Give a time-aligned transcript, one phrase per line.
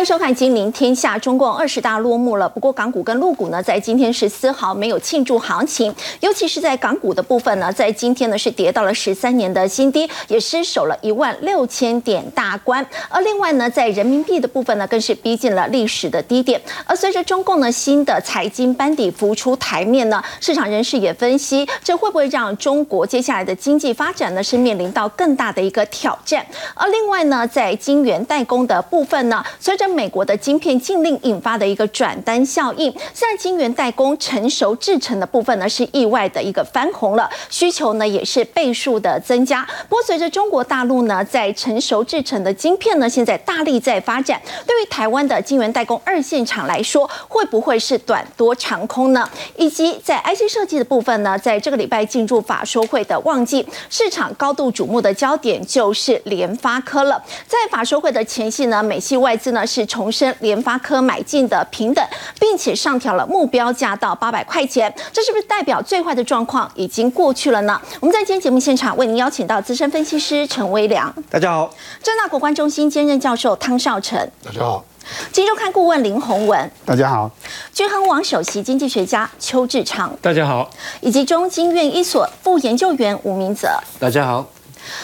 [0.00, 1.16] 欢迎收看《金陵天下》。
[1.20, 12.82] 中共二十大落幕了，不过港股跟陆股呢，在今天是丝毫没有庆祝行情，尤其是在港股的部分呢，在今天呢是跌到了十三年的新低，也失守了一万六千点大关。
[13.10, 16.58] 而另外呢，在人民币的部分呢，更是逼近了历史的低点。
[16.86, 26.42] 而随着中共呢新的财经班底浮出台面呢，市场人士也分析，这会不会让中国接下来的经济发展呢是面临到更大的一个挑战？
[26.74, 39.66] 而另外呢，在晶圆代工的部分呢，随着美国的晶片禁令引发的一个转单效应，现在晶圆代工成熟制成的部分呢是意外的一个翻红了，需求呢也是倍数的增加。
[39.88, 49.28] 不过随着中国大陆呢在成熟制成的晶片呢现在大力在发展，对于台湾的晶圆代工二线厂来说，会不会是短多长空呢？
[49.56, 57.22] 以及在 IC 设计的部分呢，在这个礼拜进入法说会的旺季，市场高度瞩目的焦点就是联发科了。
[57.46, 59.60] 在法说会的前夕呢，美系外资呢。
[59.70, 62.04] 是重申联发科买进的平等，
[62.38, 67.80] 并且上调了目标价到八百块钱，这是不是代表最坏的状况已经过去了呢？
[68.00, 71.70] 我们在今天节目现场为您邀请到资深分析师陈威良，大家好；
[72.02, 74.84] 正大国关中心兼任教授汤少成，大家好；
[75.32, 77.30] 金周刊顾问林宏文，大家好；
[77.72, 80.68] 均衡网首席经济学家邱志昌，大家好；
[81.00, 84.59] 以及中经院一所副研究员吴明泽，大家好。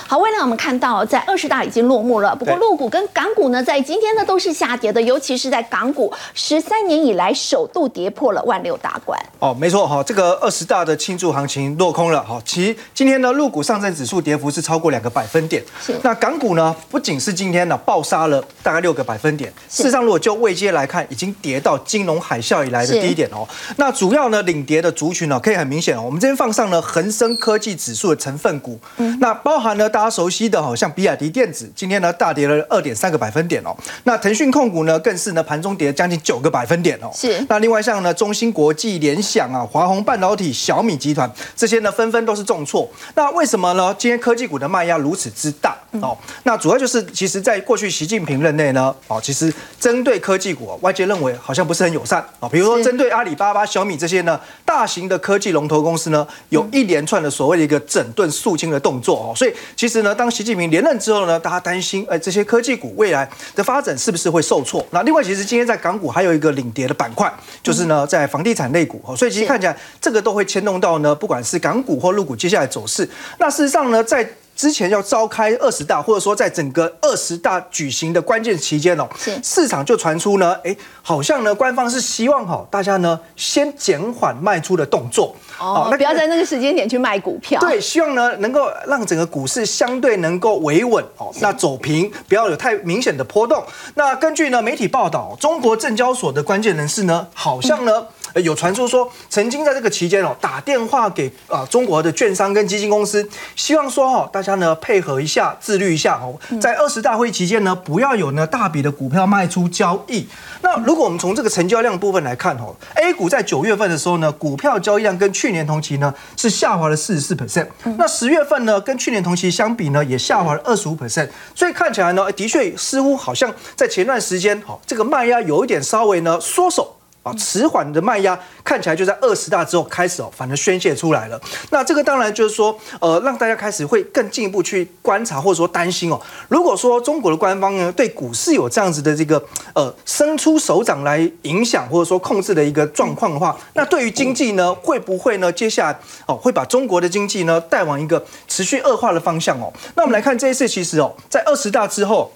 [0.06, 9.18] 好，未来我们看到在二十大已经落幕了，不过陆股跟港股呢，在今天呢都是下跌的，尤其是在港股十三年以来首度跌破了万六大关。
[9.38, 12.40] 哦，没错哈，这个二十大的庆祝行情落空了哈。
[12.44, 15.62] 其实今天呢，陆股上证指数跌幅是超过两个百分点，
[16.02, 23.46] 那港股呢，不仅是今天呢爆杀了大概六个百分点，事实上如果就位阶来看，已经跌到金融海啸以来的低点哦。
[23.76, 33.76] 那主要呢领跌的族群呢，可以很明显哦，我们这边放上了恒生科技指数的成分股，嗯，那包含呢大家熟悉的好，像比亚迪电子今天呢大跌了二点三个百分点哦。
[34.04, 37.10] 那腾讯控股呢更是呢盘中跌了将近九个百分点哦。
[37.14, 37.44] 是。
[37.48, 42.88] 那另外像呢中芯国际、联想啊、华虹半导体、小米集团这些呢纷纷都是重挫。
[43.14, 43.94] 那为什么呢？
[43.98, 46.16] 今天科技股的卖压如此之大哦？
[46.44, 52.48] 那主要就是其实在过去习近平任内呢，哦，其实针对科技股，外界认为好像不是很友善啊。
[52.48, 59.32] 比如说针对阿里巴巴、小米这些呢大型的科技龙头公司呢，有一连串的所谓的一个整顿肃清的动作哦。
[59.34, 64.84] 所以其实呢，当习近平连任之后呢，大家担心，哎，这些科技股未来的发展是不是会受挫？
[64.90, 73.08] 那另外，其实今天在港股还有一个领跌的板块，就是呢，在房地产类股所以其实看起来这个都会牵动到呢，不管是港股或陆股接下来走势。
[73.38, 79.06] 那事实上呢，在之前要召开二十大，或者说在整个二十大举行的关键期间哦，
[79.44, 87.60] 市场就传出呢，哎，好像呢，官方是希望哈，大家呢先减缓卖出的动作哦，那不要在那个时间点去卖股票。
[87.60, 93.62] 对，希望呢能够让整个股市相对能够维稳哦，那走平，不要有太明显的波动。
[93.94, 98.06] 那根据呢媒体报道，中国证交所的关键人士呢，好像呢。
[98.42, 110.26] 有传出说，曾经在这个期间哦，打电话给啊中国的券商跟基金公司，希望说哈，大家呢配合一下，自律一下哦，在二十大会期间呢，不要有呢大笔的股票卖出交易。
[110.62, 117.66] 那如果我们从这个成交量部分来看哦，A 股在九月份的时候呢，股票交易量跟去年同期呢是下滑了四十四 percent。
[117.96, 121.28] 那十月份呢，跟去年同期相比呢，也下滑了二十五 percent。
[121.54, 126.95] 所以看起来呢，的确似乎好像在前段时间哈，这个卖压有一点稍微呢缩手。
[127.26, 131.40] 啊，迟缓的卖压看起来就在二十大之后开始哦，反而宣泄出来了。
[131.70, 136.20] 那这个当然就是说，呃，让大家开始会更进一步去观察，或者说担心哦。
[136.46, 139.44] 如果说中国的官方呢对股市有这样子的这个
[139.74, 149.72] 呃伸出手掌来影响或者说控制的一个状况的话，那对于经济呢会不会呢接下来哦会把中国的经济呢带往一个持续恶化的方向哦？
[149.96, 152.30] 那我们来看这一次，其实哦在二十大之后。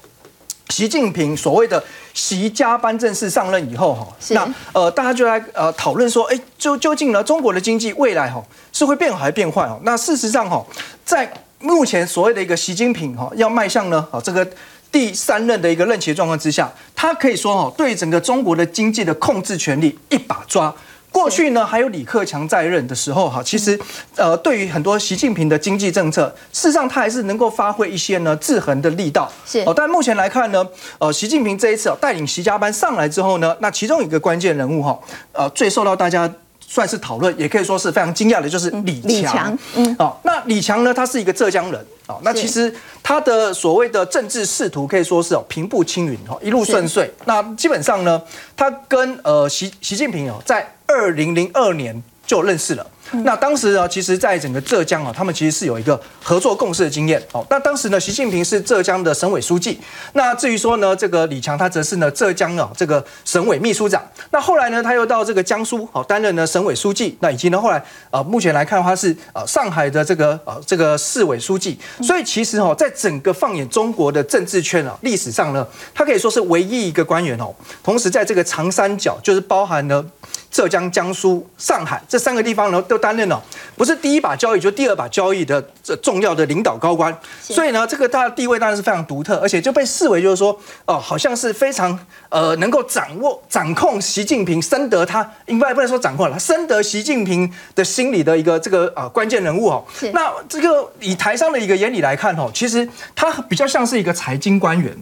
[0.71, 1.83] 习近平所谓的
[2.15, 8.43] 习家班正式上任以后，哈，那呃，大家就来呃讨论说，哎，究究竟呢，中国的经济未来哈
[8.73, 9.79] 是会变好还是变坏哦？
[9.83, 10.65] 那事实上哈，
[11.05, 14.49] 在目前所谓的一个习近平哈要迈向呢啊这个
[14.93, 20.73] 第三任的一个任期状况之下，他可以说哈对整个中国的经济的控制权力一把抓。
[21.13, 23.79] 过去呢，还有李克强在任的时候，哈，其实，
[24.17, 29.31] 呃，对于很多习近平的经济政策，事实上他还是能够发挥一些呢制衡的力道。
[29.45, 30.67] 是哦，但目前来看呢，
[30.99, 34.99] 呃，习近平这一次带领习家班上来之后呢，那其中一个关键人物哈，
[35.33, 36.33] 呃，最受到大家
[36.73, 39.59] 算是讨论，也可以说是非常惊讶的，就是李强。
[39.75, 41.87] 嗯，哦，那李强呢，他是一个浙江人。
[42.07, 42.73] 哦，那其实
[43.03, 47.13] 他的所谓的政治仕途可以说是哦平步青云哦，一路顺遂。
[47.25, 48.23] 那基本上呢，
[48.57, 52.01] 他跟呃习习近平哦，在二零零二年。
[52.27, 52.87] 就认识了。
[53.25, 57.21] 那当时呢，其实在整个浙江啊，他们其实是有一个合作共事的经验。
[57.33, 59.81] 哦，那当时呢，习近平是浙江的省委书记。
[60.13, 64.03] 那至于说呢，这个李强他则是呢浙江啊这个省委秘书长。
[64.31, 67.17] 那后来呢，他又到这个江苏哦担任呢省委书记。
[67.21, 71.79] 那以及呢后来呃目前来看的话是呃上海的这个呃这个市委书记。
[72.03, 77.55] 所以其实哦，在整个放眼中国的政治圈啊，历史上呢，他可以说是唯一一个官员哦。
[77.83, 80.05] 同时在这个长三角，就是包含了。
[80.51, 83.41] 浙江、江苏、上海这三个地方呢，都担任了
[83.77, 87.17] 不是第一把交椅，就第二把交椅的这重要的领导高官。
[87.41, 91.99] 所以呢，这个他的地位当然是非常独特，而且就被视为就是说，哦，好像是非常
[92.29, 99.85] 呃能够掌握、掌控习近平、深得他，应该不能说掌控了，深得习近平的心理的一个这个呃关键人物哦。
[100.13, 104.97] 那这个以台商的一个眼里来看哦，其实他比较像是一个财经官员。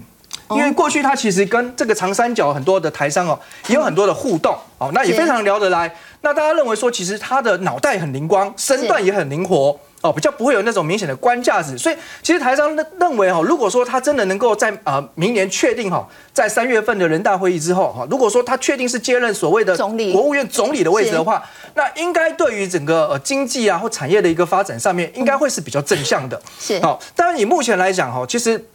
[0.50, 5.94] 因为过去他其实跟这个长三角很多的台商哦，也有很多的互动哦，那也非常聊得来。
[6.22, 11.78] 那大家认为说，其实他的脑袋很灵光，身段也很灵活哦，比较不会有那种明显的官架子。
[11.78, 26.40] 所以其实台商认认为哈，如果说他真的能够在呃明年确定哈，在三月份的人大会议之后哈，如果说他确定是接任所谓的总理、国务院总理的位置的话，那应该对于整个呃经济啊或产业的一个发展上面，应该会是比较正向的。
[26.58, 28.68] 是好，当然以目前来讲哈，其实。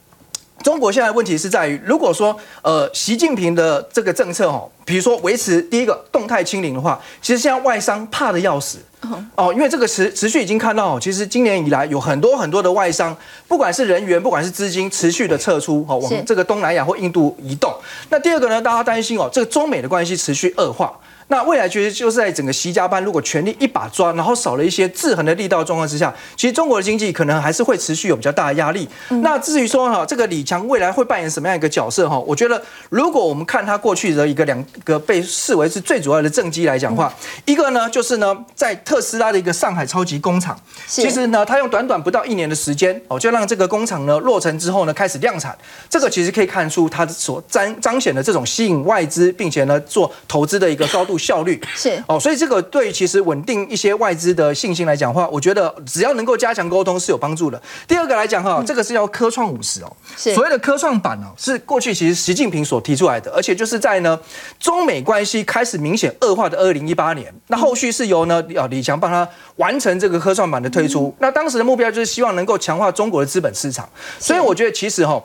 [0.63, 8.77] 中国现在问题是在于，如果说呃习近平的这个政策哦，比如说维持第一个动态清零的话，其实现在外商怕的要死
[9.35, 13.15] 哦，因为这个持持续已经看到，其实今年以来有很多很多的外商，
[13.47, 17.71] 不管是人员，不管是资金，持续的撤出哦，往这个东南亚或印度移动。
[18.09, 20.93] 那第二个呢，大家担心哦，这个中美的关系持续恶化。
[21.27, 28.87] 那未来其实就是在整个习家班如果全力一把抓，然后少了一些制衡的力道状况之下，其实中国的经济可能还是会持续有比较大的压力。
[29.21, 32.19] 那至于说哈，这个李强未来会扮演什么样一个角色哈？
[32.19, 37.13] 我觉得如果我们看他过去的一个两个被视为是最主要的政绩来讲话，
[37.45, 45.57] 一个呢就是呢在特斯拉的一个上海超级工厂，其实呢他用短短不到一年的时间哦，就让这个工厂呢落成之后呢开始量产，
[45.89, 51.13] 这个其实可以看出他所彰彰显的这种吸引外资并且呢做投资的一个高度。
[51.23, 51.59] 效率。
[51.75, 52.03] 是。
[52.07, 57.61] 哦，所以这个对其实稳定一些外资的信心来讲话，我觉得只要能够加强沟通是有帮助的。
[57.87, 64.19] 第二个来讲哈，这个是要科创五十哦，所谓的科创板哦，是过去其实习近平所提出来的，而且就是在呢
[64.59, 73.87] 中美关系开始明显恶化的二零一八年，那后续是由呢啊李强帮他完成这个科创板的推出，那当时的目标就是希望能够强化中国的资本市场，
[74.19, 75.23] 所以我觉得其实哈。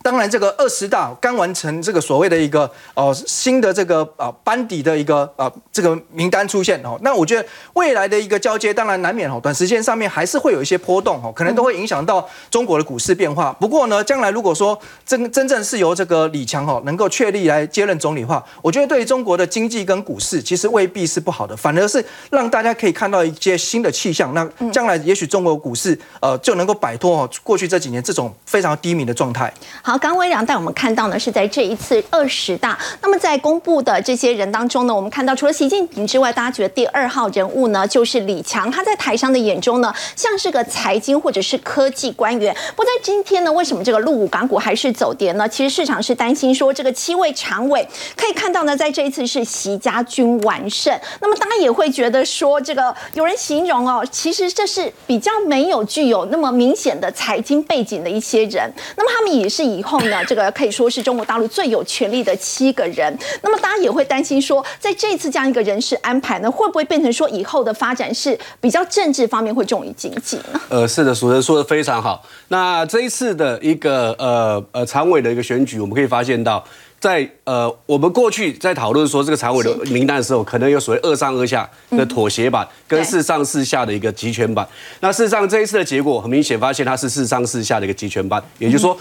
[0.00, 13.52] 当然，这个二十大刚完成这个所谓的一个哦新的这个啊班底的一个啊这个名单出现哦，那我觉得未来的一个交接，当然难免哦，短时间上面还是会有一些波动哦，可能都会影响到中国的股市变化。
[13.54, 24.32] 不过呢，将来如果说真真正是由这个李强哦能够确立来接任总理的话，我觉得对于中国的经济跟股市其实未必是不好的，反而是让大家可以看到一些新的气象。
[24.32, 29.52] 那将来也许中国股市呃就能够摆脱哦过去这几年这种非常低迷的状态。
[29.88, 32.78] 好，刚微良带我们看到呢，是在这一次二十大。
[33.00, 38.70] 那么在公布的这些人当中呢，我们看到除了习近平之外，大家觉得第二号人物呢就是李强。
[38.70, 42.54] 他在台商的眼中呢，像是个财经或者是科技官员。
[42.76, 45.48] 不在今天呢，为什么这个陆股港股还是走跌呢？
[45.48, 50.94] 其实市场是担心说，这个七位常委可以看到呢，在这一次是习家军完胜。
[51.22, 58.70] 那么大家也会觉得说，这个有人形容哦，其实这是比较没有具有那么明显的财经背景的一些人。
[58.94, 60.24] 那么他们也是以后呢？
[60.24, 63.16] 这个可以说是中国大陆最有权力的七个人。
[63.42, 70.60] 那么大家也会担心说，在这次这样一个人事安排呢，会不会变成说以后的发展是比较政治方面会重于经济呢？
[70.68, 72.24] 呃，是的，主持人说的非常好。
[72.48, 76.64] 那这一次的一个呃呃常委的一个选举，我们可以发现到。
[77.00, 84.66] 在呃，我们过去在讨论说这个常委的名单的时候，可能有所谓二上二下的妥协版，跟四上四下的一个集权版。
[84.98, 88.98] 那事实上这一次的结果很明显，发现它是四上四下的一个集权版，也就是说，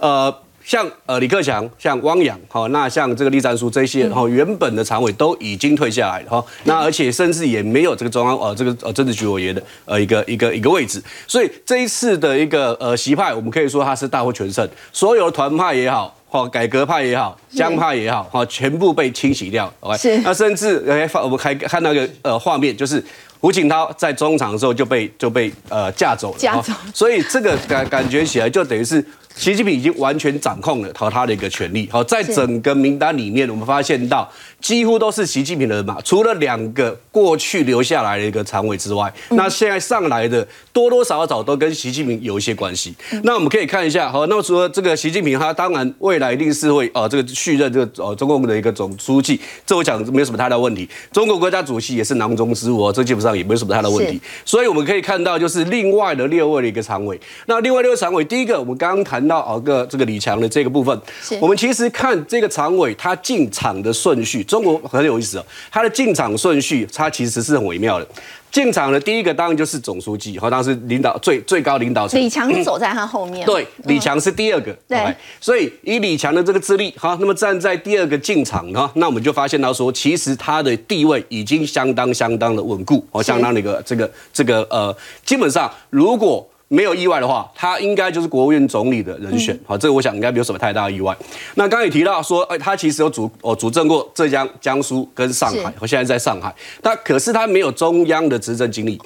[0.00, 0.34] 呃。
[0.62, 23.02] 像呃李克强、像汪洋，好，那像这个栗战书这些，哈，原本的常委都已经退下来了，哈，那而且甚至也没有这个中央呃这个呃政治局委员的呃一个一个一个位置，所以这一次的一个呃习派，我们可以说他是大获全胜，所有的团派也好，哈，改革派也好，江派也好，哈，全部被清洗掉，OK，那甚至呃发我们还看到一个呃画面，就是
[23.40, 29.04] 胡锦涛在中场的时候就被就被呃架走了，架走，所以这个感感觉起来就等于是。
[29.40, 31.88] 习近平已经完全掌控了他他的一个权力。
[31.90, 34.30] 好，在整个名单里面，我们发现到
[34.60, 42.94] 几乎都是习近平的人马，除了两个过去留下来的一个常委之外，那现在上来的多多少少都跟习近平有一些关系。
[43.22, 50.86] 那我们可以看一下，好，那么除了这个习近平，他当然未来一定是会呃这个续任这个呃中共的一个总书记，这我讲没有什么太大问题。
[51.12, 54.20] 中国国家主席也是囊中之物哦，这基本上也没有什么太大问题。
[54.44, 57.18] 所以我们可以看到，就是另外的六位的一个常委。
[57.46, 61.00] 那另外六位常委，第一个我们刚刚谈到哦个这个李强的这个部分，
[61.40, 68.08] 我们其实看这个常委他进场的顺序，中国很有意思哦，他的进场顺序他其实是很微妙的。
[68.50, 72.20] 进场的第一个当然就是总书记，好，当时领导最最高领导层。
[72.20, 73.46] 李强走在他后面。
[73.46, 74.76] 对，李强是第二个。
[74.88, 74.98] 对，
[75.40, 84.92] 所以以李强的这个资历，哈，那么站在第二个进场哈，那我们就发现到说，其实他的地位已经相当相当的稳固，哦，相当的一个这个这个呃，
[85.24, 86.44] 基本上如果。
[86.72, 89.58] 没有意外的话，他应该就是国务院总理的人选。
[89.66, 91.16] 好，这个我想应该没有什么太大的意外。
[91.56, 96.54] 那刚刚也提到说，哎，他其实有主哦主政过浙江、江苏跟上海，我现在在上海。
[96.80, 99.00] 他可是他没有中央的执政经历。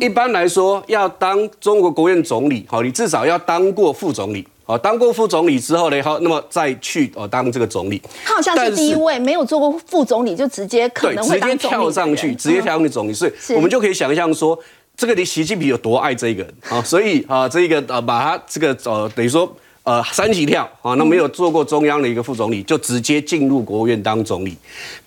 [0.00, 4.48] 一般来说，要当中国国务院总理，好，你至少要当过副总理。
[4.64, 8.00] 好，当过副总理之后呢，好，那么再去哦当这个总理。
[8.24, 13.12] 他好像是第一位没有做过副总理就直接可能会直接跳上去，直接跳上去总理。
[13.12, 14.58] 所以我们就可以想象说。
[14.96, 16.80] 这个你习近平有多爱这一个人啊？
[16.84, 24.56] 所以啊，这个呃，把他这个呃，等于说呃，三级跳啊，那没有做过中央的一个副总理，就直接进入国务院当总理。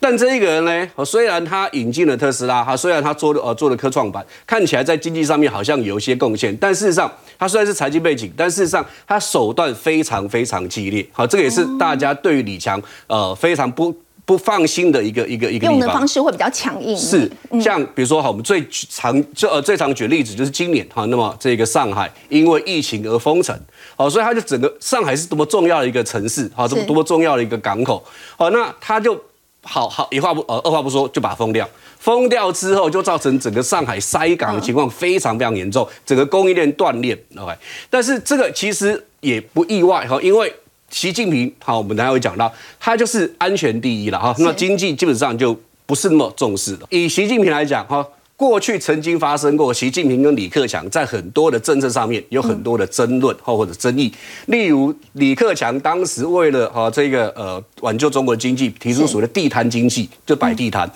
[0.02, 11.08] 但这一个人呢，虽然他引进了特斯拉，他虽然他做了呃做了科创板，看起来在经济上面好像有一些贡献，但事实上他虽然是财经背景，但事实上他手段非常非常激烈。
[11.14, 13.96] 好，这个也是大家对于李强呃非常不。
[14.26, 16.06] 不放心的一个一个一个用的方。
[16.08, 23.56] 式会比较强硬，是像比如说哈，我们最常就呃最常举例子就是今年哈，那么这个上海因为疫情而封城，
[23.96, 28.04] 好，所以它就整个上海是多么重要的一个城市，好，这么多么重要的一个港口，
[28.38, 29.20] 好，那它就
[29.62, 31.68] 好好一话不呃二话不说就把它封掉，
[32.00, 37.52] 封掉之后就造成整个上海塞港的情况非常非常严重，整个供应链断裂，OK，
[37.90, 40.54] 但是这个其实也不意外哈，因为。
[40.90, 44.34] 习近平，好，我们等下会讲到，他就是安全第一了哈。
[44.40, 46.88] 那经济基本上就不是那么重视了。
[46.90, 48.06] 以习近平来讲哈，
[48.38, 54.12] 过去曾经发生过，习近平跟李克强在很多的政策上面有很多的争论或或者争议。
[54.48, 60.90] 例如李克强当时为了哈这个呃挽救中国的经济，提出所谓的地摊经济，就摆地摊。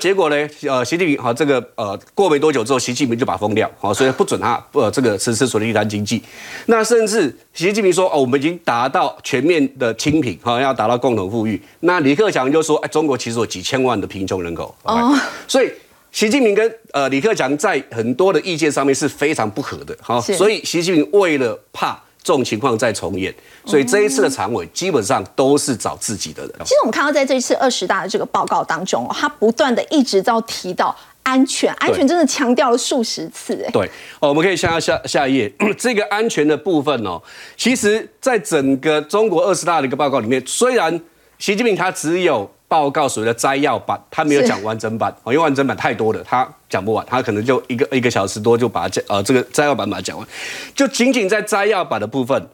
[0.00, 0.36] 结果呢？
[0.68, 6.22] 呃，习近平好，这个呃，过没多久之后，习近平就把封掉，好，所以不准他呃这个实施所谓地摊经济。
[6.66, 11.60] 那甚至习近平说，哦，我们已经达到全面的清贫，好，要达到共同富裕。
[11.80, 14.74] 那李克强就说，哎，中国其实有几千万的贫穷人口。
[14.84, 15.14] 哦。
[15.46, 15.70] 所以
[16.16, 22.00] 习近平跟呃李克强在很多的意见上面是非常不合的，好，所以习近平为了怕。
[22.22, 23.32] 这种情况再重演，
[23.64, 26.52] 所以这一次的常委基本上都是找自己的人。
[26.64, 30.92] 其实我们看到在这一次二十大的这个报告当中，他不断的一直在提到
[31.22, 33.62] 安全，安全真的强调了数十次。
[33.64, 33.86] 哎，对，
[34.18, 37.22] 哦，我们可以下下下一页， 这个安全的部分哦，
[37.56, 41.00] 其实在整个中国二十大的一个报告里面，虽然
[41.38, 42.50] 习近平他只有。
[42.68, 50.26] 报告所谓的摘要版，他没有讲完整版，因为完整版太多了，他讲不完，他可能就一个一个小时多就把它讲，呃，这个摘要版把它讲完，
[50.74, 52.48] 就仅仅在摘要版的部分，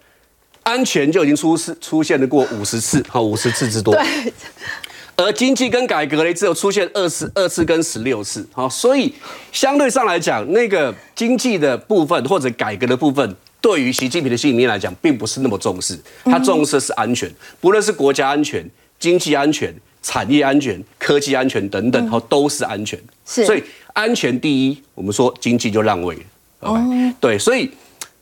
[0.64, 3.94] 安全就已经出事出现了过 五十次，好，五十次之多。
[3.94, 4.32] 对。
[5.14, 9.14] 而经济跟改革呢，只有出现二十、二次跟十六次，好，所以
[9.52, 19.72] 相对上来讲，那个经济的部分或者改革的部分，对于习近平的心里面来讲，并不是那么重视，他重视是安全，不论是国家安全、经济安全。
[20.02, 22.98] 产业安全、科技安全等等，哈，都是安全。
[23.24, 26.22] 是，所以安全第一，我们说经济就让位了。
[26.60, 26.80] 哦，
[27.20, 27.70] 对，所以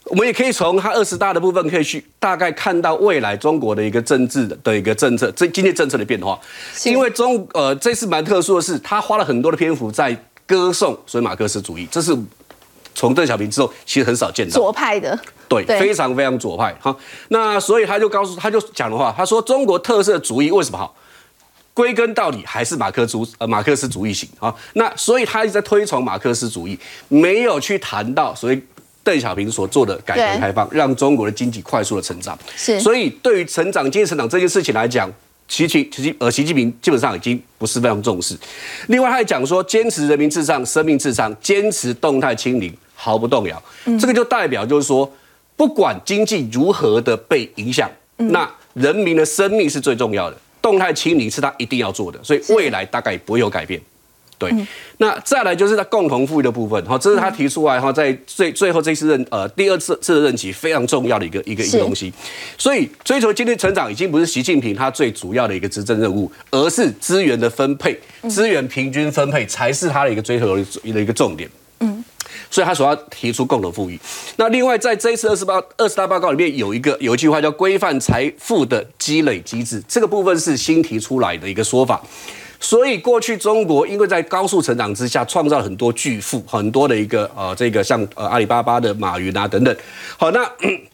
[0.04, 6.38] 我们也可以从它二十大的部分，可以去大概看到未来中国的一个政治的一个政策，这经济政策的变化。
[6.84, 12.16] 因为中呃这次蛮特殊的是，他花了很多的篇幅在歌颂所以马克思主义，这是
[12.94, 15.18] 从邓小平之后其实很少见到左派的，
[15.48, 16.74] 对，非常非常左派。
[16.80, 16.94] 哈，
[17.28, 20.94] 那所以他就告诉他就讲的话，他说中国特色主义为什么好？
[21.72, 28.60] 归根到底还是马克主呃马克思主义型啊，那所以他一直在推崇马克思主义，没有去谈到所谓
[29.02, 32.38] 邓小平所做的改革开放，让中国的经济快速的成长。
[32.56, 35.10] 是，所以对于成长经济成长这件事情来讲，
[35.48, 38.36] 习近其实呃习近平基本上已经不是非常重视。
[38.88, 43.62] 另外，他还讲说，坚持人民至上、生命至上，坚持动态清零，毫不动摇。
[43.98, 45.10] 这个就代表就是说，
[45.56, 50.36] 不管经济如何的被影响，那人民的生命是最重要的。
[50.62, 53.80] 动态清零是他一定要做的，所以未来大概不会有改变。
[54.38, 54.50] 对，
[54.96, 62.10] 那再来就是他共同富裕的部分，哈，这是他提出来哈，在最最后这次任呃第二次次的任期非常重要的一个一个一个东西，
[62.56, 67.94] 所以追求经济成长已经不是习近平他最主要的一个执政任务，而是资源的分配，
[68.30, 71.46] 资源平均分配才是他的一个追求的一个重点。
[71.80, 72.02] 嗯，
[72.50, 73.98] 所以他所要提出共同富裕。
[74.36, 82.02] 那另外在这一次二十八二十大报告里面有一个有一句话叫规范财富的积累机制，这个部分是新提出来的一个说法。
[82.58, 89.74] 所以过去中国因为在高速成长之下，创造了很多巨富，很多的一个呃这个像呃阿里巴巴的马云啊等等。
[90.18, 90.44] 好，那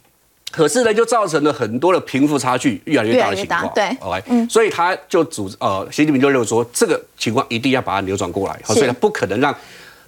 [0.53, 3.69] 可是呢就造成了很多的贫富差距越来越大的情况。
[3.75, 9.57] 对，OK，嗯，所以他就主呃习近平就认为说这个情况一定要把它扭转过来，好，所以他不可能让。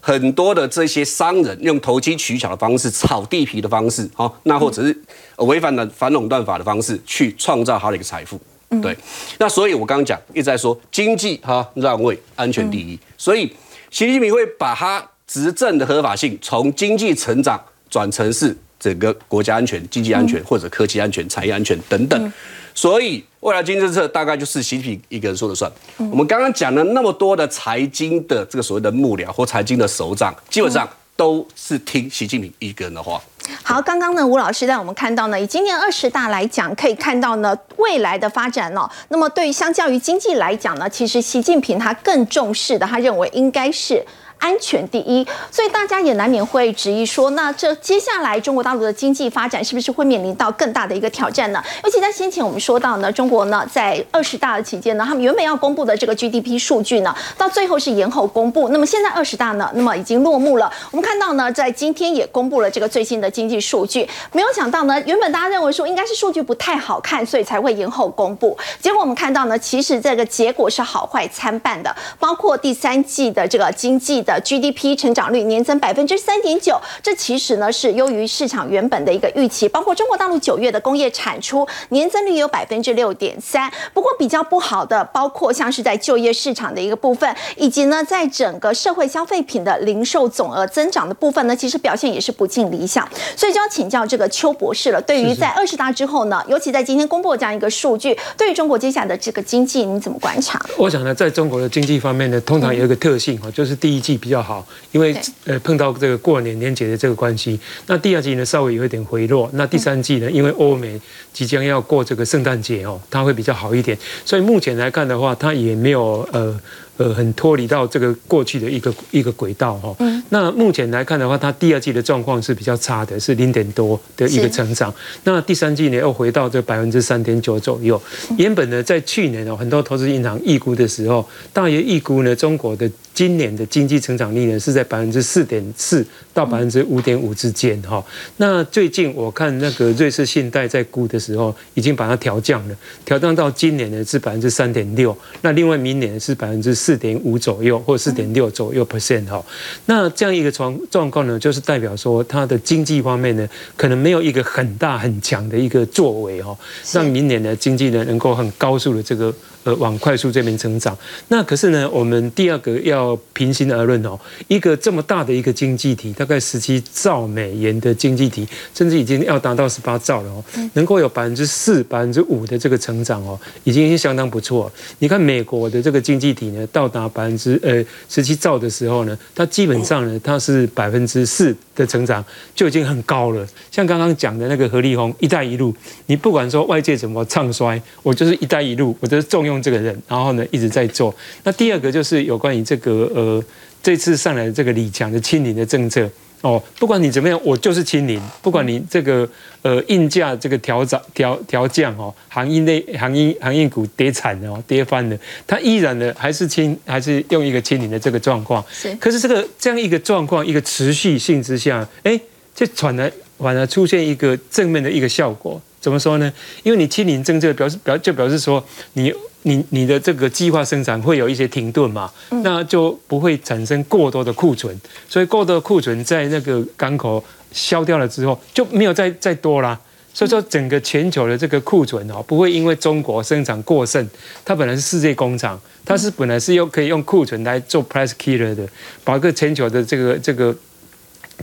[0.00, 4.96] 很多的这些商人用投机取巧的方式、炒地皮的方式，好，那或者是
[5.38, 8.40] 违反了反垄断法的方式去创造他的一个财富，
[8.80, 8.96] 对。
[9.38, 12.98] 那所以我刚刚讲一直在说经济哈让位，安全第一。
[13.16, 13.52] 所以
[13.90, 22.32] 习近平会把他执政的合法性从经济成长转成是整个国家安全、经济安全或者科技安全、产业安全等等。
[22.78, 25.68] 所以未来经济政策大概就是习近平一个人说了算。
[25.96, 33.20] 我们刚刚讲了那么多的财经的这个所谓的幕僚或财经的首长，基本上都是听习近平一个人的话。
[33.64, 44.06] 好，刚刚呢，吴老师带我们看到呢，以今年二十大来讲，可以看到呢，未来的发展呢，那么对于相较于经济来讲呢，其实习近平他更重视的，他认为应该是。
[44.38, 51.62] 安全第一，所以大家也难免会质疑说，那这接下来中国大陆的经济发展是不是会面临到更大的一个挑战呢？
[51.84, 58.68] 尤其在先前我们说到呢，中国呢在二十大的期间呢，他们原本要公布的这个 GDP 数据呢，到最后是延后公布。
[58.68, 60.72] 那么现在二十大呢，那么已经落幕了。
[60.92, 68.56] 我们看到呢，在今天也公布了这个最新的经济数据，没有想到呢，原本大家认为说应该是数据不太好看，所以才会延后公布。
[68.80, 74.24] 结果我们看到呢，其实这个结果是好坏参半的，包括第三季的这个经济。
[74.28, 79.66] 的 GDP 成长率年增百分之三点九，这其实呢是优于市场原本的一个预期。
[79.66, 83.72] 包括中国大陆九月的工业产出年增率有百分之六点三。
[83.94, 93.08] 不过比较不好的，包括像是在就业市场的一个部分，以及呢在整个社会消费品的零售总额增长的部分呢，其实表现也是不尽理想。
[93.34, 95.00] 所以就要请教这个邱博士了。
[95.00, 100.60] 对于在二十大之后呢，尤其在今天公布这样一个数据，对于中国接下来的这个经济，你怎么观察？
[100.76, 104.17] 我想呢，在中国的经济方面呢，通常有一个特性哈，就是第一季。
[104.18, 111.00] 比较好，因为呃碰到这个过年年节的这个关系，那第二季呢稍微有一点回落，那第三季呢，因为欧美
[111.32, 116.60] 即将要过这个圣诞节哦，它会比较好一点，所以目前来看的话，它也没有呃。
[116.98, 119.96] 呃，很脱离到这个过去的一个一个轨道哈。
[120.00, 120.22] 嗯。
[120.30, 124.92] 那目前来看的话，它第二季的状况是比较差的，是零点多的一个成长。
[125.24, 128.00] 那第三季呢，又回到这百分之三点九左右。
[128.36, 136.04] 原本呢，在去年哦，很多投资银行预估的时候，大约预估呢，中国的今年的经济成长率呢是在百分之四点四
[136.38, 138.00] 到百分之五点五之间哈。
[138.36, 145.16] 那最近我看那个瑞士信贷在估的时候，已经把它调降了，调降到今年呢是百分之三点六。
[145.42, 149.44] 那另外明年是百分之四点五左右，或四点六左右 percent 哈，
[149.86, 156.56] 那这样一个状状况呢，就是代表说它的经济方面呢，可能没有一个很大很强的一个作为哈，
[156.92, 159.34] 让明年的经济呢能够很高速的这个。
[159.68, 160.96] 呃，往快速这边成长。
[161.28, 174.72] 那可是呢，我们第二个要平心而论哦，一个这么大的一个经济体，大概十七兆美元的经济体，甚至已经要达到十八兆了哦，能够有百分之四、百分之五的这个成长哦，已经相当不错。
[175.00, 183.46] 你看美国的这个经济体呢，到达百分之呃十七兆的时候呢，它基本上呢，它是百分之四的成长就已经很高了。
[183.70, 185.74] 像刚刚讲的那个何立峰“一带一路”，
[186.06, 189.48] 你不管说外界怎么唱衰，我就是“一带一路”，我就是重。
[189.48, 191.14] 用这个人，然后呢一直在做。
[191.44, 193.44] 那第二个就是有关于这个呃，
[193.82, 196.08] 这次上来的这个李强的清零的政策
[196.40, 198.22] 哦，不管你怎么样，我就是清零。
[198.40, 199.28] 不管你这个
[199.62, 205.18] 呃硬价这个调涨调调降哦，行业内行业行业股跌惨了哦，跌翻了，
[205.48, 208.64] 它依然的还是清还是用一个清零的这个状况。
[208.70, 208.94] 是。
[208.96, 212.20] 可是这个这样一个状况，一个持续性之下，哎，
[212.54, 215.60] 这反而反而出现一个正面的一个效果。
[215.80, 216.32] 怎么说呢？
[216.62, 219.12] 因为你清零政策表示表就表示说你。
[219.42, 222.10] 你你的这个计划生产会有一些停顿嘛？
[222.42, 224.76] 那就不会产生过多的库存，
[225.08, 227.22] 所以过多的库存在那个港口
[227.52, 229.78] 消掉了之后就没有再再多啦。
[230.12, 234.04] 所以说整个全球的这个库存哦，不会因为中国生产过剩，
[234.44, 238.66] 它本来是世界工厂，它是本来是用可以用库存来做 price killer 的，
[239.04, 240.56] 把个全球的这个这个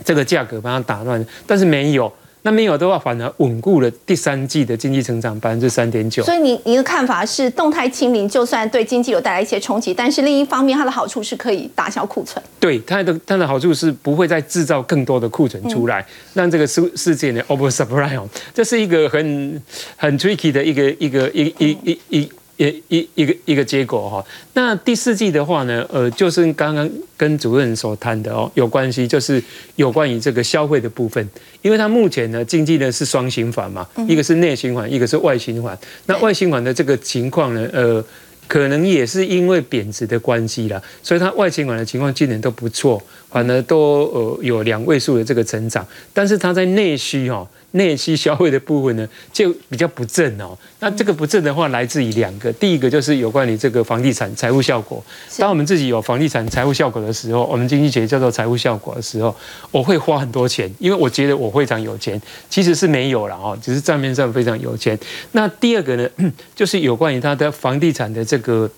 [0.03, 2.12] 这个价格把它打乱，但是没有。
[2.45, 6.23] 那没有的话，反而稳固了第三季的经济成长百分之三点九。
[6.23, 12.39] 所以你你的看法是，动态清零就算对经济有带来一些冲击，但是另一方面，它的好处是可以打消库存。
[12.60, 16.05] 对它的它的好处是不会再制造更多的库存出来，
[16.36, 19.60] 让这个世世界呢 over supply 哦，这是一个很
[19.95, 22.29] 很 tricky 的一个一个一一一一。
[22.57, 29.43] 一一一个一个结果哈，那第四季的话呢，呃，就是刚刚跟主任所谈的哦有关系，就是
[29.75, 31.27] 有关于这个消费的部分，
[31.61, 35.77] 因为它目前呢经济呢是双循环嘛，一个是内循环，一个是外循环。
[36.05, 38.01] 那外循环的这个情况呢，呃，
[38.47, 47.45] 可能也是因为贬值的关系啦，所以它外循环的情况今年都不错，反而都呃有两位数的这个成长，但是它在内需哈。
[47.75, 50.57] 内需消费的部分呢，就比较不正哦。
[50.79, 52.51] 那这个不正的话，来自于两个。
[52.53, 55.03] 第一个就是有关于这个房地产财务效果。
[55.38, 59.35] 当我们自己有房地产财务效果的时候，我们经济学叫做财务效果的时候，
[59.71, 62.21] 我会花很多钱，因为我觉得我非常有钱。
[62.49, 64.97] 其实是没有了哦，只是账面上非常有钱。
[65.33, 66.09] 那第二个呢，
[66.55, 68.69] 就是有关于它的房地产的这个。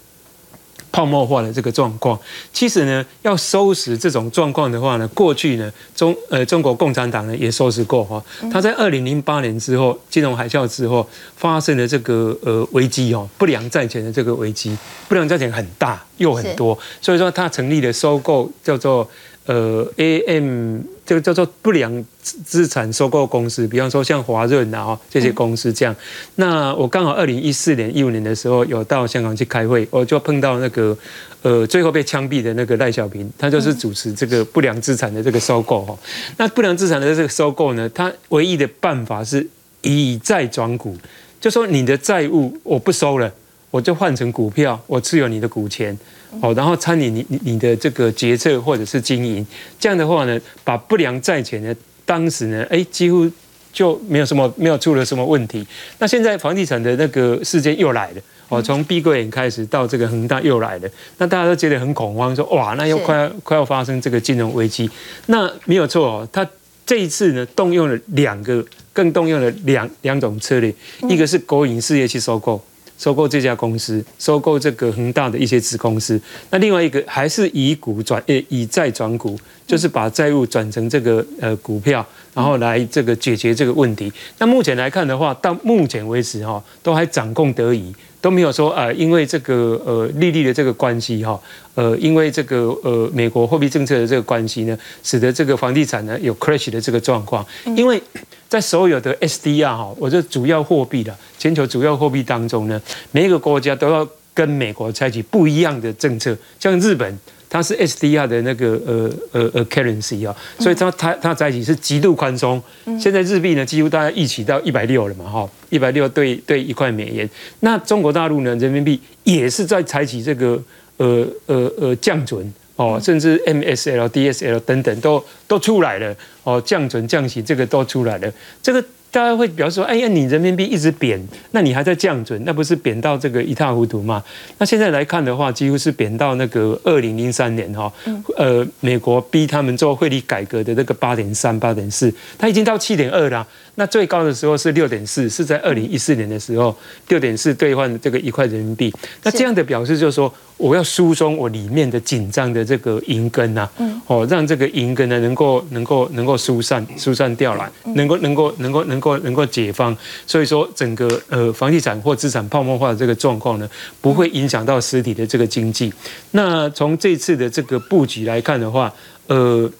[0.91, 2.19] 泡沫化的这个状况，
[2.51, 8.23] 其实呢，要收拾这种状况的话呢，过去呢，中呃中国共产党呢也收拾过哈。
[8.51, 19.09] 他在二零零八年之后，金融海啸之后，发生了这个呃危机哦，不良债权的这个危机，不良债权很大又很多，所以说他成立了收购叫做。
[19.49, 25.95] 呃，AM 这个叫做不良资产收购公司，比方说像华润啊这些公司这样。
[26.35, 30.95] 那我刚好二零一四年、一五年的时候有到香港去开会，我就碰到那个
[31.43, 35.97] 呃最后被枪毙的那个赖小平，他就是主持这个不良资产的这个收购哈。
[36.35, 39.47] 那不良资产的这个收购呢，他唯一的办法是
[39.83, 40.97] 以债转股，
[41.39, 43.31] 就说你的债务我不收了，
[43.71, 45.97] 我就换成股票，我持有你的股权。
[46.41, 49.45] 哦，然后参与你你你的这个决策或者是经营，
[49.79, 51.73] 这样的话呢，把不良债权呢，
[52.05, 53.25] 当时呢，哎，几乎
[53.71, 55.65] 就没有什么没有出了什么问题。
[55.99, 64.89] 那现在房地产的那个事件又来了，哦，从碧桂园开始到这个恒大又来了，那大家都觉得很恐慌，说哇，那又快要快要发生这个金融危机。
[65.27, 66.45] 那没有错哦，他
[66.85, 70.73] 这一次呢，动用了两个，更动用了两两种策略，
[71.09, 72.61] 一个是国营事业去收购。
[72.97, 76.19] 收购这家公司，收购这个恒大的一些子公司。
[76.49, 84.11] 那另外一个还是以股转，呃，以债转股，就是把债务转成这个呃股票，然后来这个解决这个问题。
[84.39, 91.39] 那目前来看的话，到目前为止哈，都还掌控得宜，都没有说呃，因为这个呃利率的这个关系哈，
[91.75, 98.01] 呃，因为这个呃美国货币政策的这个关系呢，使得这个房地产呢有 crash 的这个状况，因为。
[98.49, 106.33] 在所有的 SDR 哈，我这主要货币的全球主要货币当中呢，每一个国家都要跟美国采取不一样的政策。
[106.57, 112.61] 像日本，它是 SDR 的那个呃呃呃 currency 啊，所以它它它采取是极度宽松。
[112.99, 117.29] 现在日币呢，几乎大家一起到一百六了嘛哈，一百六对对一块美元。
[117.61, 120.61] 那中国大陆呢，人民币也是在采取这个
[120.97, 122.53] 呃呃呃降准。
[122.75, 128.31] 哦，甚至 MSL、DSL 等等都都出来了，哦，降准降息这个都出来了，
[128.61, 128.83] 这个。
[129.09, 131.19] 大家会比方说：“哎呀，你人民币一直贬，
[131.51, 134.23] 那你还在降准，那不是贬到这个一塌糊涂吗？”
[134.59, 137.91] 那现在来看的话，几乎是贬到那个二零零三年哈，
[138.37, 143.47] 呃，美国逼他们做汇率改革的那个八点三、八点四，它已经到七点二了。
[143.79, 146.75] 那最高的时候是六点四，是在二零一四年的时候，
[147.07, 148.93] 六点四兑换这个一块人民币。
[149.23, 153.69] 那这样的表示就是说，我要疏松我里面的紧张的这个银根呐，
[154.07, 158.97] 哦，让这个银根呢能够能够能够疏散疏散掉来，能够能够能够能。
[158.97, 163.69] 能够能够解放，所以说整个呃房地产或资产泡沫化的这个状况呢，
[164.01, 165.93] 不会影响到实体的这个经济。
[166.31, 168.91] 那从这次的这个布局来看的话，
[169.27, 169.71] 呃。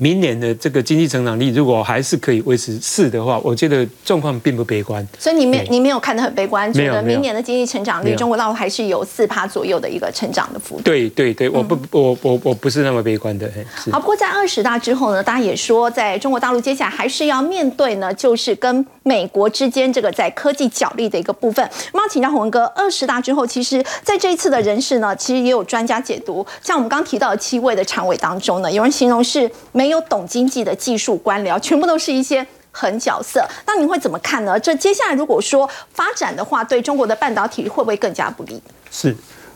[0.00, 5.06] 明年的这个经济成长率如果还是可以维持四的话，我觉得状况并不悲观。
[5.18, 10.82] 所以你没你没有看得很悲观，觉得明年的经济成长率中国大陆还是有四趴左右的一个成长的幅度。
[10.84, 13.46] 对对对，我不我我我不是那么悲观的。
[13.92, 21.68] 好，不过在二十大之后呢，大家也说，在中国大陆接下来还是要面对呢，就是跟美国之间这个在科技角力的一个部分。
[21.92, 29.89] 那请教洪文哥，二十大之后，其实在这一次的人事呢，其实也有专家解读，像我们刚提到的七位的常委当中呢，有人形容是没。
[29.90, 33.46] 有懂经济的技术官僚，全部都是一些狠角色。
[33.66, 34.58] 那您会怎么看呢？
[34.58, 38.62] 这接下来如果说发展的话，对中国的半导体会不会更加不利？
[38.90, 39.14] 是，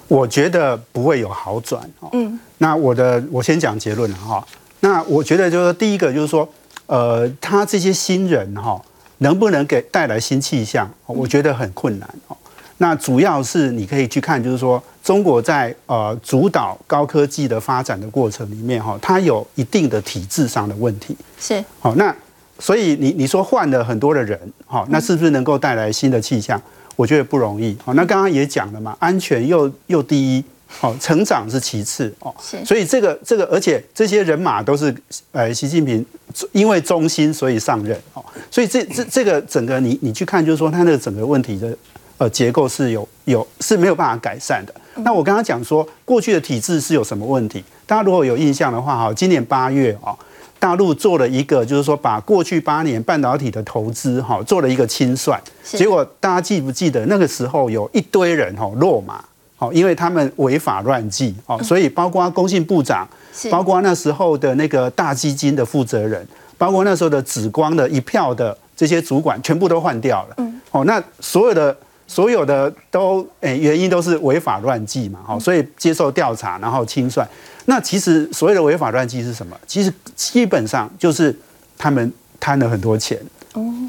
[0.08, 1.82] 我觉得不会有好转。
[2.12, 4.46] 嗯，那我的我先讲结论了哈。
[4.80, 6.48] 那我觉得就是第一个就是说，
[6.86, 8.80] 呃，他这些新人哈，
[9.18, 10.90] 能不能给带来新气象？
[11.06, 12.36] 我觉得很困难哦。
[12.78, 21.16] 那主要是你可以去看，就是说中国在呃主导高科技的发展的过程里面哈，它有一定的体制上的问题。
[21.38, 21.64] 是。
[21.78, 22.14] 好，那
[22.58, 26.60] 所以你你说换了很多的人，哈，那是不是能够带来新的气象？
[26.96, 27.76] 我觉得不容易。
[27.84, 32.32] 好，那刚刚也讲了嘛，安全又又第一，好，成长是其次哦。
[32.40, 34.94] 是所以这个这个，而且这些人马都是
[35.32, 36.04] 呃习近平
[36.52, 38.24] 因为忠心所以上任哦。
[38.48, 41.76] 所以这这这个整个你你去看，就是说他那个整个问题的
[42.24, 44.74] 呃结构是有有是没有办法改善的。
[45.02, 47.62] 那我刚刚讲说过去的体制是有什么问题？
[47.86, 50.16] 大家如果有印象的话，哈，今年八月啊。
[50.58, 59.22] 大陆做了一个，就是说把过去八年半导体的投资哈做了一个清算，结果大家记不记得那个时候有一堆人哈落马，
[59.56, 63.06] 好，因为他们违法乱纪哦，所以包括工信部长，
[63.50, 70.34] 包括那时候的那个大基金的负责人，包括那时候的紫光的一票的这些主管，全部都换掉了。
[70.38, 71.76] 嗯，哦，那所有的
[72.06, 77.26] 所有的都诶原因都是违法乱纪嘛，好，所以接受调查，然后清算。
[77.66, 79.56] 那其实所谓的违法乱纪是什么？
[79.66, 81.34] 其实基本上就是
[81.78, 83.18] 他们贪了很多钱，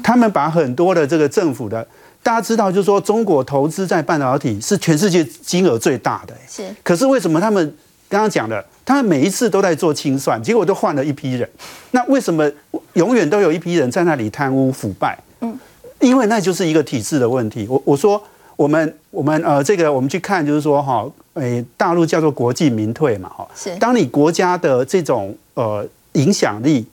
[0.02, 1.86] 他们把很多的这个政府的，
[2.22, 6.74] 大家知道，就是说中国投资在半导体是全世界金额最大的，是。
[6.82, 7.76] 可是为什么他们
[8.08, 11.48] 刚刚讲的，他们每一次都在做清算，结果都换了一批人？
[11.90, 12.50] 那为什么
[12.94, 15.18] 永远都有一批人在那里贪污腐败？
[15.42, 15.54] 嗯，
[16.00, 17.66] 因为那就是一个体制的问题。
[17.68, 18.22] 我我说
[18.56, 21.06] 我们我们呃这个我们去看就是说哈。
[21.36, 23.46] 诶，大陆叫做国进民退嘛，哈。
[23.54, 23.76] 是。
[23.76, 26.86] 当你国家的这种呃影响力、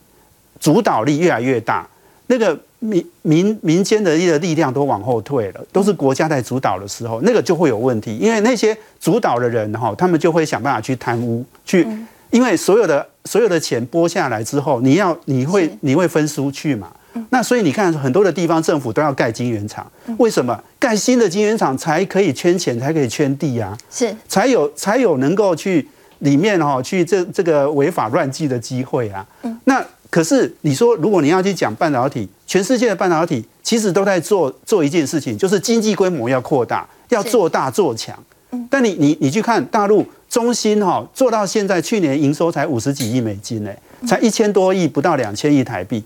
[0.60, 1.88] 主导力越来越大，
[2.28, 8.18] 那个民民民间的一个力量都往后退了，都是国家在主导的时候，那个就会有问题。
[8.18, 11.88] 因为那些主导的人哈，他们就会想办法去贪污，去，
[12.30, 16.92] 因为所有的所有的钱拨下来之后，你要你会你会分出去嘛。
[17.30, 20.60] 那所以你看，很多的地方政府都要盖晶圆厂，为什么？
[20.80, 25.88] 盖新的晶圆厂才可以圈钱，才可以圈地啊，是才有才有能够去
[26.20, 29.26] 里面哈去这这个违法乱纪的机会啊。
[29.66, 38.18] 那可是你说，如果你要去讲半导体，全世界的半导体其实都在做做一件事情，就是经济规模要扩大，要做大做强。
[38.70, 43.72] 但你你你去看大陆中芯哈，做到现在去年营收才五十几亿美金呢，
[44.08, 46.04] 才一千多亿，不到两千亿台币。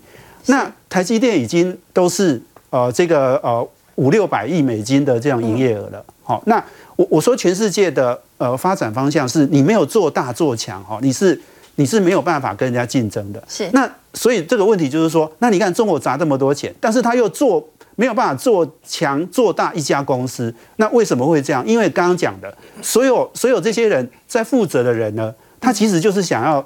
[0.48, 6.62] 那台积电已经都是呃这个呃五六百亿美金的这样营业额了，好，那
[6.96, 11.40] 我我说全世界的呃发展方向是你没有做大做强哈，你是
[11.76, 13.68] 你是没有办法跟人家竞争的，是。
[13.72, 21.66] 那所以这个问题就是说，那你看中国砸这么多钱，但是他又做没有办法做强做大一家公司，那为什么会这样？
[21.66, 26.64] 因为刚刚讲的所有所有这些人在负责的人呢，他其实就是想要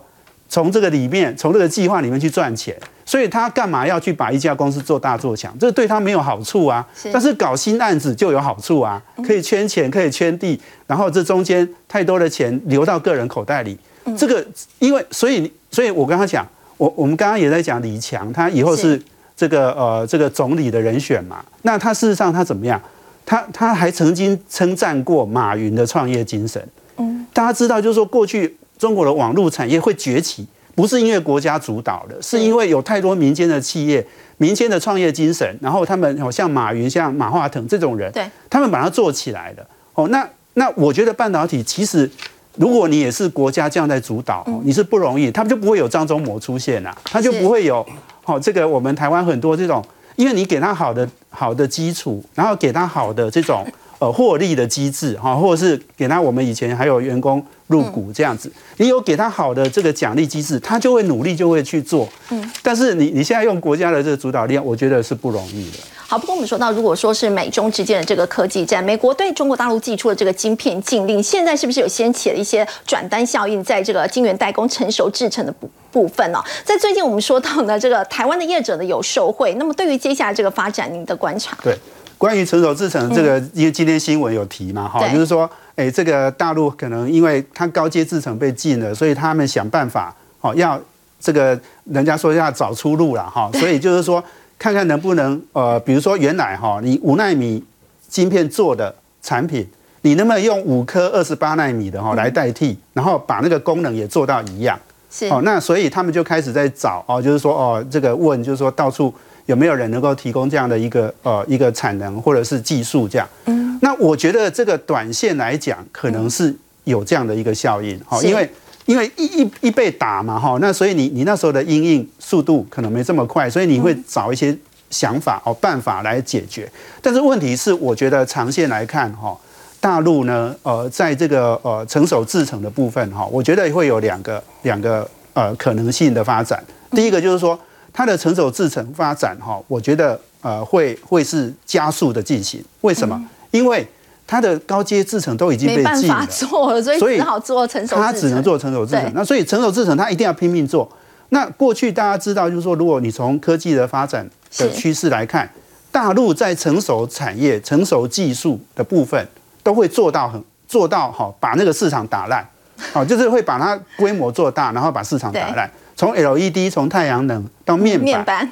[0.53, 2.77] 从这个里面从这个计划里面去赚钱。
[3.05, 5.55] 所以他干嘛要去把一家公司做大做强？
[5.59, 6.87] 这对他没有好处啊。
[7.11, 13.77] 但是搞新案子就有好处啊，可以圈钱，可以圈地，然后这中间太多的钱流到个人口袋里。
[14.17, 14.47] 这个
[14.79, 19.01] 因为所以所以我跟他讲，我我们刚刚也在讲李强，他以后是
[19.35, 21.45] 这个呃这个总理的人选嘛。
[21.63, 22.81] 那他事实上他怎么样？
[23.27, 26.63] 他他还曾经称赞过马云的创业精神。
[26.99, 30.45] 嗯，大家知道就是说过去中国的网络产业会崛起。
[30.75, 34.05] 不是因为国家主导的，是因为有太多民间的企业、
[34.39, 39.65] 民间的创业精神，然后他们像马云、像马化腾这种人，对，他们把它做起来的。
[39.93, 42.11] 哦，那那我觉得半导体其实，
[42.57, 47.87] 如果你也是国家这样在主导，你是不容易，他们就不会有张忠谋出现啊，他就不会有
[48.25, 49.85] 好这个我们台湾很多这种，
[50.17, 53.65] 因为你给他好的好的基础，然后给他好的这种。
[54.03, 57.41] 呃，获利的机制哈，或者是给他我们以前还有员工
[57.73, 62.09] 入股这样子，你有给他好的这个奖励机制，他就会努力就会去做。
[62.31, 65.79] 嗯，但是你你现在用国家的这个主导力，我觉得是不容易的。
[66.07, 76.39] 好，不过我们说到，如果说是美中之间的这个科技战，美国对中国大陆寄出了这个晶片禁令，现在是不是有掀起了一些转单效应，在这个晶圆代工成熟制成的部部分呢？
[76.65, 81.57] 在最近我们说到呢，这个台湾的业者呢有受贿，那么对于接下来这个发展，您的观察？
[81.63, 81.75] 对。
[82.19, 90.81] 关于成熟制成这个，因为今天新闻有提嘛，哈，就是说，哎，这个大陆可能因为它高阶制程被禁了，所以他们想办法，哦，要
[91.19, 94.23] 这个人家说要找出路了，哈，所以就是说，
[94.59, 97.65] 看看能不能，呃，比如说原来哈，你五纳米
[98.09, 99.67] 晶片做的产品，
[100.03, 104.79] 你能不能用五颗二十八纳米的哈来代替，然后把那个功能也做到一样，
[105.11, 109.13] 是，哦，那所以他们就开始在找，哦，就是说，哦，这个问，就是说到处。
[109.47, 113.29] 有没有人能够提供这样的一个呃一个产能或者是技术这样？
[113.47, 118.49] 嗯，那我觉得这个短线来讲，可能是有这样的一个效应，哈，因为
[118.87, 124.57] 因为一一一被打嘛，哈，那所以你你那时候的阴应速度可能没这么快，所以你会找一些
[124.91, 126.71] 想法哦办法来解决。
[127.01, 129.37] 但是问题是，我觉得长线来看，哈，
[129.81, 136.63] 大陆呢，呃，在这个呃成熟制成的部分，哈，我觉得会有两个两个呃可能性的发展。
[136.93, 137.59] 第一个就是说。
[137.95, 142.65] 它的成熟制程发展哈，我觉得呃会会是加速的进行。
[142.81, 143.23] 为什么？
[143.53, 143.87] 因为
[144.27, 147.95] 它的高阶制程都已经被禁了，做了，所以只好做成熟。
[147.95, 149.13] 它只能做成熟制程。
[149.15, 150.91] 那所以成熟制程它一定要拼命做。
[151.29, 155.49] 那过去大家知道，就是说，如果你从科技的发展的趋势来看，
[155.91, 159.27] 大陆在成熟产业、成熟技术的部分
[159.63, 162.47] 都会做到很做到哈，把那个市场打烂，
[162.93, 165.71] 好， 就是会把它规模做大，然后把市场打烂。
[165.95, 168.51] 从 LED，从太阳能到面板，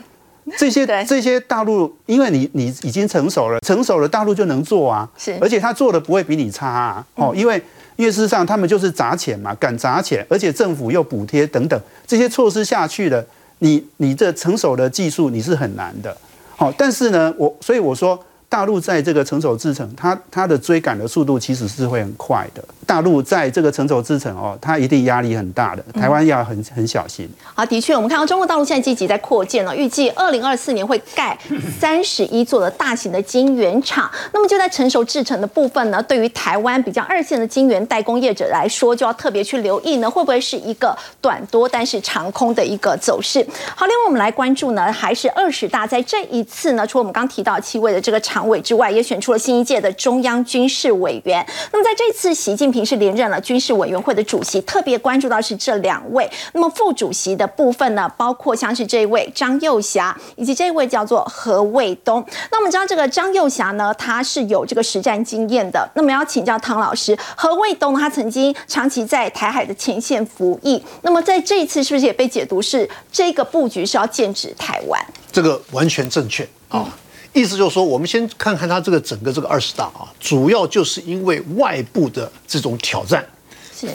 [0.58, 7.62] 这些这些大陆，因为你你已经成熟了，成熟了大陆就能做啊，是，而且他做的不会比你差啊，哦，因为。
[7.96, 13.22] 因为事实上，他们就是砸钱嘛，敢砸钱，而且政府又补贴等等这些措施下去了，
[13.58, 16.16] 你你这成熟的技术你是很难的。
[16.56, 18.18] 好，但是呢，我所以我说。
[18.50, 22.62] 大陆在这个成熟制程，它它的追赶的速度其实是会很快的。
[22.84, 25.82] 大陆在这个成熟制程哦，它一定压力很大的。
[25.92, 27.30] 台湾要很很小心。
[27.54, 31.38] 好，的确，我们看到中国大陆现在积极在扩建了，预计二零二四年会盖
[31.78, 34.10] 三十一座的大型的晶圆厂。
[34.32, 43.46] 那么就在成熟制程的部分呢，对于台湾比较二线的晶圆代工业者来说，就要特别去留意呢，会不会是一个短多但是长空的一个走势。
[43.76, 51.46] 好，另外我们来关注呢，还是二十大在这一次呢，除了我们刚提到七位的这个常委之外，也选出了新一届的中央军事委员。
[51.72, 56.26] 那么在这次，习近平是连任了军事委员会的主席，特别关注到是这两位。
[56.54, 62.24] 那么副主席的部分呢，包括像是这一位张幼霞，以及这一位叫做何卫东。
[62.50, 65.86] 那我们知道这个张幼霞呢，他是有这个实战经验的。
[65.94, 70.82] 那么要请教汤老师，何卫东他曾经长期在台海的前线服役。
[71.02, 74.98] 那么在这一次，是不是也被解读是这个布局是要剑指台湾？
[75.30, 76.88] 这个完全正确啊。
[77.32, 83.24] 意思就是说，我们先看看他这个整个这个二十大啊，主要就是因为外部的这种挑战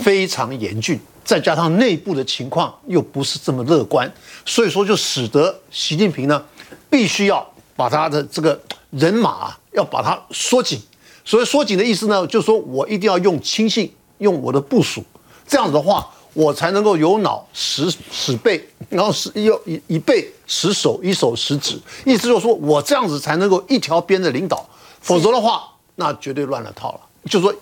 [0.02, 4.10] 非常严峻，再加上内部的情况又不是这么乐观，
[4.45, 6.41] 所以说就使得习近平呢，
[6.89, 7.45] 必须要
[7.76, 8.58] 把他的这个
[8.91, 10.80] 人马要把它缩紧。
[11.26, 15.04] 所以缩紧的意思呢，就是说我一定要用亲信，用我的部署，
[15.48, 16.10] 这样子的话。
[16.36, 24.63] 我才能够有脑十十背，然后使要一一背使手，一手十指，意思就是说我这样子才能够一条边的领导，
[25.00, 25.63] 否则的话
[25.95, 27.00] 那绝对乱了套了。
[27.30, 27.56] 就是说，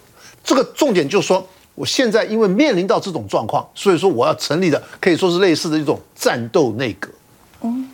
[0.44, 7.10] 这个重点就是说，我现在因为面临到这种状况，所以说我要成立的可以说是类似的一种战斗内阁。
[7.62, 7.88] 嗯，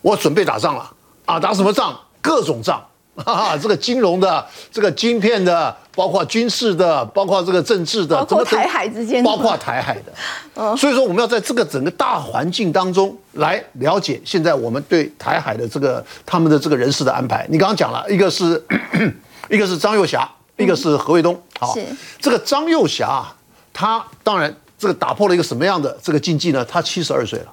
[0.00, 0.90] 我准备打仗了
[1.26, 1.98] 啊，打什么仗？
[2.22, 2.80] 各种仗。
[3.16, 10.12] 哈 哈，这个金融的，这个晶片的，包括军事的，包括这个政治的，包括台海之间，包括台海的。
[10.76, 17.46] 所以说，我们要在这个整个大环境当中来了解现在我们对台海的这个他们的这个人事的安排。
[17.50, 18.62] 你刚刚讲了一个是，
[19.50, 21.38] 一个是张幼霞，一个是何卫东。
[21.58, 21.76] 好，
[22.18, 23.22] 这个张幼霞，
[23.72, 26.64] 他当然这个打破了一个什么样的这个禁忌呢？
[26.64, 27.52] 他七十二岁了，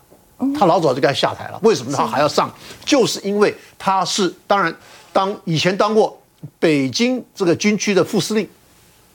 [0.58, 1.60] 他老早就该下台了。
[1.64, 2.50] 为什么他还要上？
[2.86, 4.74] 就是因为他是当然。
[5.12, 6.22] 当以前当过
[6.60, 8.48] 北京这个军区的副司令，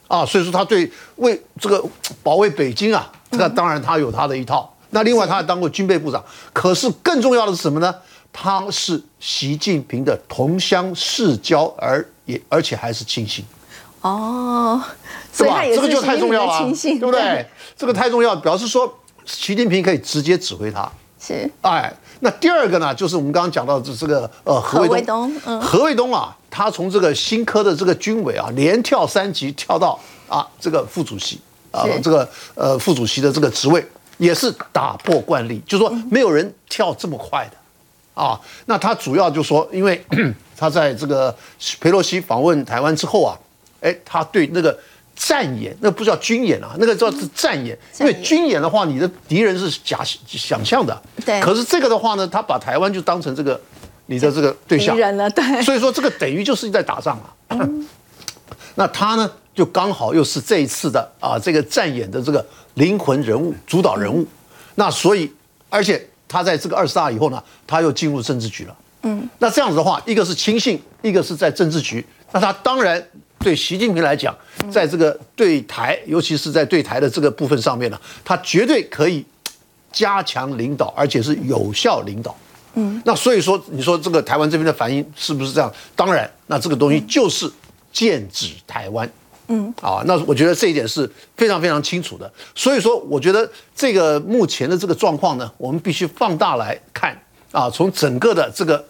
[0.09, 1.85] 啊，所以说他对为这个
[2.22, 4.68] 保卫北京啊，那当然他有他的一套。
[4.90, 6.22] 那另外他还当过军备部长。
[6.52, 7.94] 可是更重要的是什么呢？
[8.33, 13.44] 他是习近平的同乡世交，而也而且还是亲信。
[14.00, 14.83] 哦，
[15.37, 15.62] 对吧？
[15.64, 17.46] 这个就太重要了，对不对？
[17.76, 20.90] 这个太重要，表示说习近平可以直接指挥他。
[21.20, 21.94] 是，哎。
[22.24, 31.40] 那第二个呢，就是我们刚刚讲到的这个呃何卫东，何卫东啊，他从这个新科的这个军委啊，连跳三级跳到啊这个副主席
[31.72, 33.85] 啊这个呃副主席的这个职位，
[34.18, 38.40] 也是打破惯例，就说没有人跳这么快的啊。
[38.66, 40.00] 那他主要就说，因为
[40.56, 41.35] 他在这个
[41.80, 43.37] 佩洛西访问台湾之后啊，
[43.80, 44.78] 哎，他对那个。
[45.14, 47.79] 战演那不叫军演啊，那个叫是战演。
[48.01, 51.01] 因为军演的话，你的敌人是假想象的。
[51.25, 51.40] 对。
[51.40, 53.61] 可是这个的话呢，他把台湾就当成这个
[54.07, 54.94] 你的这个对象。
[54.96, 55.62] 敌人了，对。
[55.62, 57.57] 所以说这个等于就是在打仗啊。
[58.75, 62.44] 那他呢，就刚好又是这一次的啊这个战演的这个
[62.75, 64.27] 灵魂人物、主导人物。
[64.75, 65.31] 那所以，
[65.68, 68.77] 而且他在这个二十大以后呢，他又进入政治局了。
[69.03, 69.29] 嗯。
[69.38, 72.05] 那这样子的话，一个是亲信，一个是在政治局。
[72.33, 73.01] 那他当然。
[73.42, 74.35] 对习近平来讲，
[74.70, 79.24] 在这个对台，尤其是在对台的这个部分上面呢，他绝对可以
[79.90, 82.35] 加强领导，而且是有效领导。
[82.74, 85.70] 嗯，那所以说，你说这个台湾这边的反应是不是这样？
[85.94, 87.50] 当然，那这个东西就是
[87.92, 89.11] 剑指台湾。
[89.48, 92.33] 嗯，啊，那我觉得这一点是非常非常清楚的。
[92.55, 98.83] 所以说，我觉得这个目前的这个状况呢，我们必须放大来看啊，从整个的这个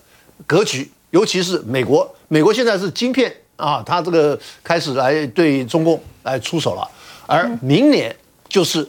[0.46, 3.34] 格局，尤其是美国，美国现在是晶片。
[3.56, 6.88] 啊，他这个开始来对中共来出手了，
[7.26, 8.14] 而明年
[8.48, 8.86] 就是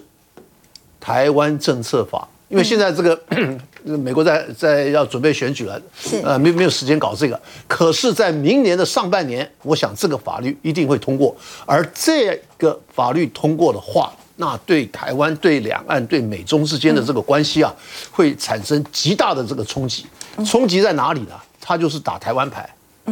[1.00, 3.20] 台湾政策法，因为现在这个
[3.84, 5.82] 美国在在要准备选举了，
[6.24, 7.40] 呃，没没有时间搞这个。
[7.68, 11.36] 可是，在明年的上半年，我想这个法律一定会通过。
[11.66, 17.74] 而这个法律通过的话，那对台湾、对两岸、对美中之间的这个关系啊，
[18.10, 20.06] 会产生极大的这个冲击。
[20.46, 21.36] 冲击在哪里呢？
[21.60, 22.68] 它就是打台湾牌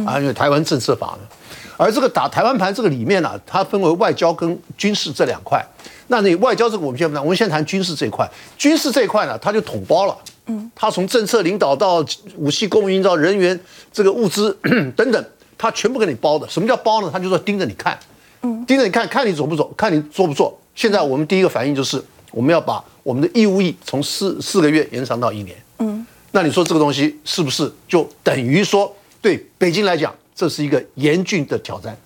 [0.06, 1.28] 啊，因为台湾政策法呢。
[1.76, 5.64] 而这个打台湾牌这个里面呢，它分为外交跟军事这两块。
[6.08, 8.28] 那你外交这个我们先不谈，我们先谈军事这一块。
[8.56, 10.16] 军事这一块呢，它就统包了。
[10.46, 12.04] 嗯，它从政策领导到
[12.36, 13.58] 武器供应到人员
[13.92, 14.56] 这个物资
[14.94, 15.24] 等等，
[15.56, 16.48] 它全部给你包的。
[16.48, 17.10] 什么叫包呢？
[17.12, 17.98] 它就说盯着你看，
[18.42, 20.56] 嗯，盯着你看看你走不走，看你做不做。
[20.74, 25.56] 现在我们第一个反应就是我们要把我们的义务役从四四个月延长到一年。
[25.78, 31.96] 嗯，那你说这个东西是不是就等于说对北京来讲这是一个严峻的挑战？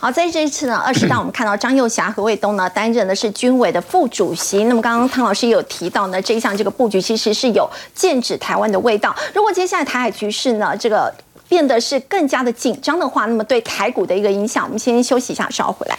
[0.00, 4.64] 好，在这一次呢，二十大我们看到张幼霞、何卫东呢担任的是军委的副主席。
[4.64, 9.14] 那么刚刚汤老师也有提到呢，这一项这个布局其实是有剑指台湾的味道。
[9.32, 11.14] 如果接下来台海局势呢，这个
[11.46, 15.96] 变得是更加的紧张的话，那么对台股的一个影响，我们先休息一下，稍后回来。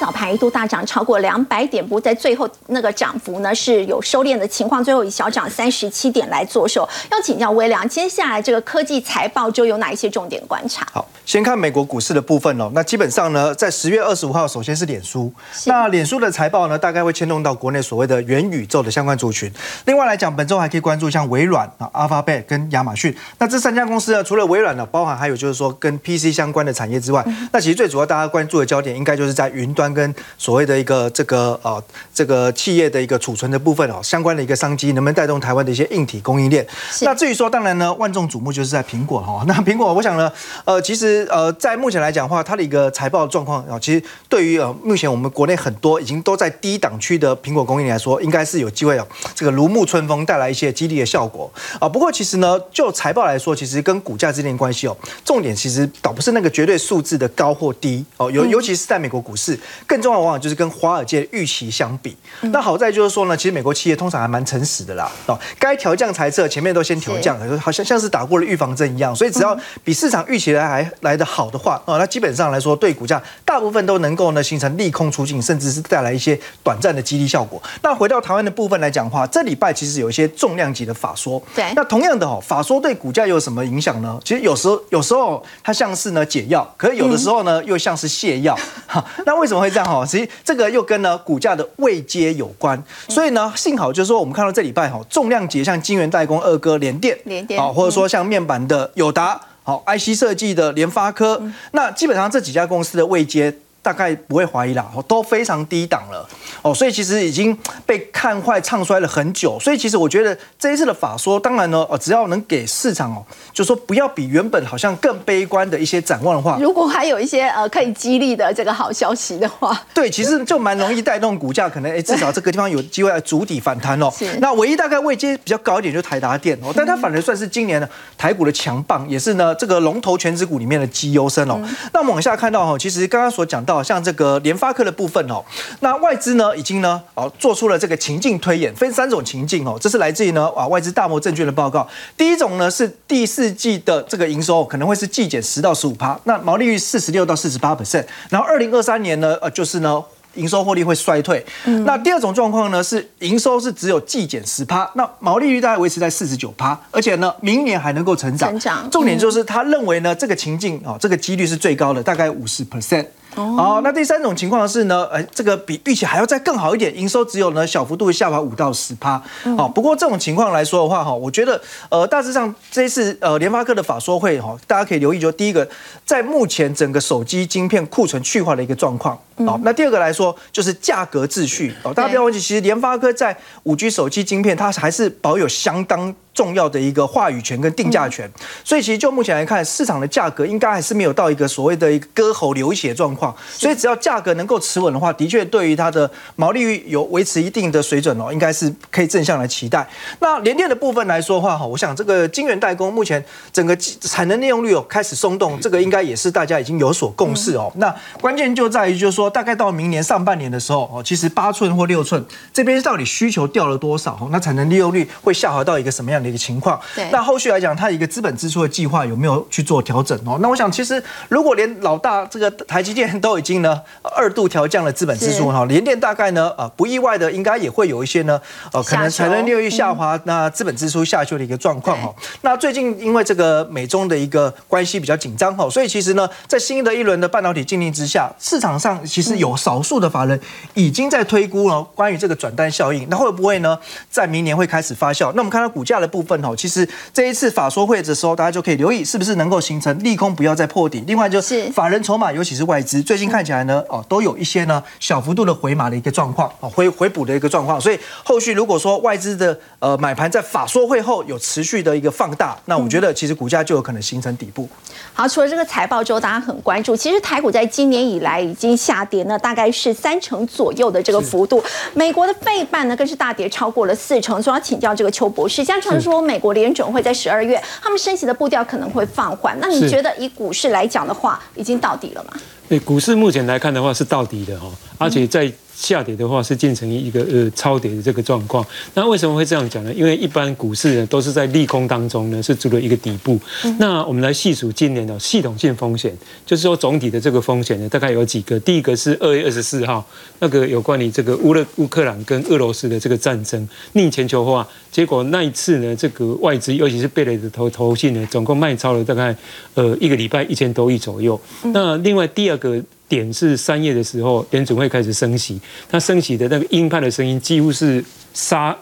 [0.00, 6.88] 早盘一度大涨超过两百点，不过在最后那个涨幅呢是有收敛的情况，最后以小涨三十七点来做收。
[7.10, 10.86] 要请教微良，接下来这个科技财报就有哪一些重点观察？
[10.90, 12.70] 好，先看美国股市的部分哦。
[12.72, 15.30] 那基本上呢，在十月二十五号，首先是脸书，
[15.66, 19.52] 那脸书的财报呢，大概会牵动到国内所谓的元宇宙的相关族群。
[19.84, 23.14] 另外来讲，本周还可以关注像微软啊、Alphabet 跟亚马逊。
[23.36, 27.22] 那这三家公司呢，除了微软呢，包含还有就是说跟 PC 相关的产业之外，
[27.52, 29.89] 那其实最主要大家关注的焦点，应该就是在云端。
[29.92, 31.82] 跟所谓的一个这个呃
[32.14, 36.66] 这个企业的一个储存的部分哦，相关的一个商机，能不能带动台湾的一些硬体供应链？
[37.02, 39.44] 那至于说，当然呢，万众瞩目就是在苹果哈。
[39.46, 40.30] 那苹果，我想呢，
[40.64, 51.88] 呃，其实呃，在目前来讲的话，它的一个财报状况啊，其实对于呃目前我们国内很多已经都在低档区的苹果供应链来说，应该是有机会哦，这个如沐春风，带来一些激励的效果啊。
[51.88, 59.58] 不过其实呢，就财报来说，其实跟股价之间关系哦，重点其实倒不是那个绝对数字的高或低哦，尤尤其是在美国股市。
[59.86, 77.60] 更重要往往就是跟华尔街预期相比，那好在就是说呢，其实美国企业通常还蛮诚实的啦，哦，该调降财测前面都先调降，好像像是打过了预防针一样，所以只要比市场预期来还来的好的话，哦，那基本上来说对股价大部分都能够呢形成利空出境，甚至是带来一些短暂的激励效果。
[77.82, 84.18] 那回到台湾的部分来讲的话，这礼拜其实有一些重量级的法说，对，那同样的哦，法说对股价有什么影响呢？
[84.24, 90.04] 其实有时候有时候它像是呢解药，可是有的时候呢又像是泻药，哈，那为什么会这样哈？
[90.04, 101.40] 其实这个又跟呢股价的位阶有关，所以呢幸好就是说我们看到这礼拜哈重量级像金源代工二哥联电，联电好，或者说像面板的友达，好，IC 设计的联发科，
[101.72, 103.54] 那基本上这几家公司的位阶。
[103.82, 106.28] 大概不会怀疑啦，都非常低档了
[106.62, 107.56] 哦，所以其实已经
[107.86, 109.58] 被看坏、唱衰了很久。
[109.60, 124.10] 所以其实我觉得这一次的法说，当然呢，哦，只要能给市场哦，就说不要比原本好像更悲观的一些展望的话，如果还有一些呃可以激励的这个好消息的话，对，其实就蛮容易带动股价，可能哎至少这个地方有机会来筑底反弹哦。
[124.40, 131.60] 那唯一大概位阶比较高一点就台达电哦，但它反而算是今年的台股的强棒，也是呢这个龙头全指股里面的绩优生哦。
[131.92, 133.80] 那我们往下看到哈，其实刚刚所讲到。
[133.82, 135.42] 像这个联发科的部分哦，
[135.80, 141.86] 那外资呢已经呢哦做出了这个情境推演，分三种情境哦，这是来自于呢啊外资大摩证券的报告。
[142.16, 150.02] 第一种呢是第四季的这个营收可能会是季减十到十五趴，那毛利率四十六到四十八 percent，然后二零二三年呢呃就是呢。
[150.34, 151.44] 营收获利会衰退，
[151.84, 158.48] 那第二种状况呢是营收是只有季减十趴，那毛利率大概维持在四十九趴，而且呢明年还能够成长。
[158.50, 163.04] 成长，重点就是他认为呢这个情境啊这个几率是最高的，大概五十 percent。
[163.36, 169.22] 哦，那第三种情况是呢，呃，这个比预期还要再更好一点，营收只有呢小幅度下滑五到十趴。
[169.56, 175.68] 好，不过这种情况来说的话，哈，我觉得呃大致上这一次呃联发科的法说会哈，大家可以留意，就第一个
[176.04, 179.18] 在目前整个手机晶片库存去化的一个状况。
[179.46, 181.72] 好，那第二个来说就是价格秩序。
[181.82, 186.14] 哦，大家不要忘记，其实联发科在五 G 手机晶片，它还是保有相当。
[186.32, 188.30] 重要的一个话语权跟定价权，
[188.64, 193.34] 所以其实就目前来看，市场的价格应该还是没有到一个所谓的一个割喉流血状况。
[193.50, 199.86] 所以只要价格能够持稳的话，的确对于它的毛利率有维持一定的水准哦，应该是可以正向来期待。
[200.20, 203.22] 那联电的部分来说的话哈，我想这个晶圆代工目前
[203.52, 207.72] 整个产能利用率哦开始松动， 这个应该也是大家已经有所共识哦。
[207.74, 214.28] 那关键就在于就是说，大概到明年上半年的时候哦，其实八寸或六寸这边到底需求掉了多少？
[214.30, 216.19] 那产能利用率会下滑到一个什么样？
[216.20, 216.78] 样的一个情况。
[216.94, 217.08] 对。
[217.10, 220.38] 那后续来讲，它一个资本支出的计划有没有去做调整哦？
[220.40, 228.40] 那我想，其实如果连老大这个台积电都已经呢二度调降了资本支出哈，联电大概呢呃不意外的应该也会有一些呢
[228.72, 232.14] 呃可能财能利率下滑，那资本支出下修的一个状况哈。
[232.42, 240.38] 那最近因为这个美中的一个关系比较紧张哈，所以其实呢在新的一轮的半导体禁令之下，市场上其实有少数的法人
[240.74, 243.78] 已经在推估了关于这个转单效应，那会不会呢
[244.10, 245.32] 在明年会开始发酵？
[245.32, 251.04] 那我们看到股价的部分哦，其实这一次法说会的时候，大家就可以留意是不是能够形成利空，不要再破底。
[251.06, 257.80] 另外就是法人筹码，尤其是外资，最近看起来呢哦都有一些呢小幅度的回码的一个状况哦回回补的一个状况。
[257.80, 264.68] 所以后续如果说外资的呃买盘在法说会后有持续的一个放大，那我觉得其实股价就有可能形成底部。
[265.12, 271.62] 好，除了这个财报之后，大家很关注，其实台股在今年以来已经下跌呢，大概是三成左右的这个幅度。
[271.94, 274.40] 美国的费半呢更是大跌超过了四成。
[274.40, 275.62] 所以要请教这个邱博士，
[276.00, 282.32] 说美国联准会在十二月他们升息的步调可能会放缓，那你觉得以股市来讲的话，已经到底了吗？
[282.68, 285.52] 对，股市目前来看的话是到底的哈，而且在。
[285.80, 288.62] 下跌的话是进成一个呃超跌的这个状况，
[288.92, 289.90] 那为什么会这样讲呢？
[289.94, 293.40] 因为一般股市呢都是在利空当中呢是筑了一个底部。
[293.78, 296.14] 那我们来细数今年的系统性风险，
[296.44, 298.60] 就是说总体的这个风险呢大概有几个。
[298.60, 300.06] 第一个是二月二十四号
[300.40, 309.34] 那个有关于这个乌勒乌克兰跟俄罗斯的这个战争逆全球化，结果那一次呢这个外资尤其是贝雷的投投信呢总共卖超了大概
[309.72, 311.40] 呃一个礼拜一千多亿左右。
[311.72, 312.78] 那另外第二个。
[313.10, 318.02] 点是三月的时候，联准会开始升息，它升息的那个鹰派的声音几乎是
[318.32, 318.74] 杀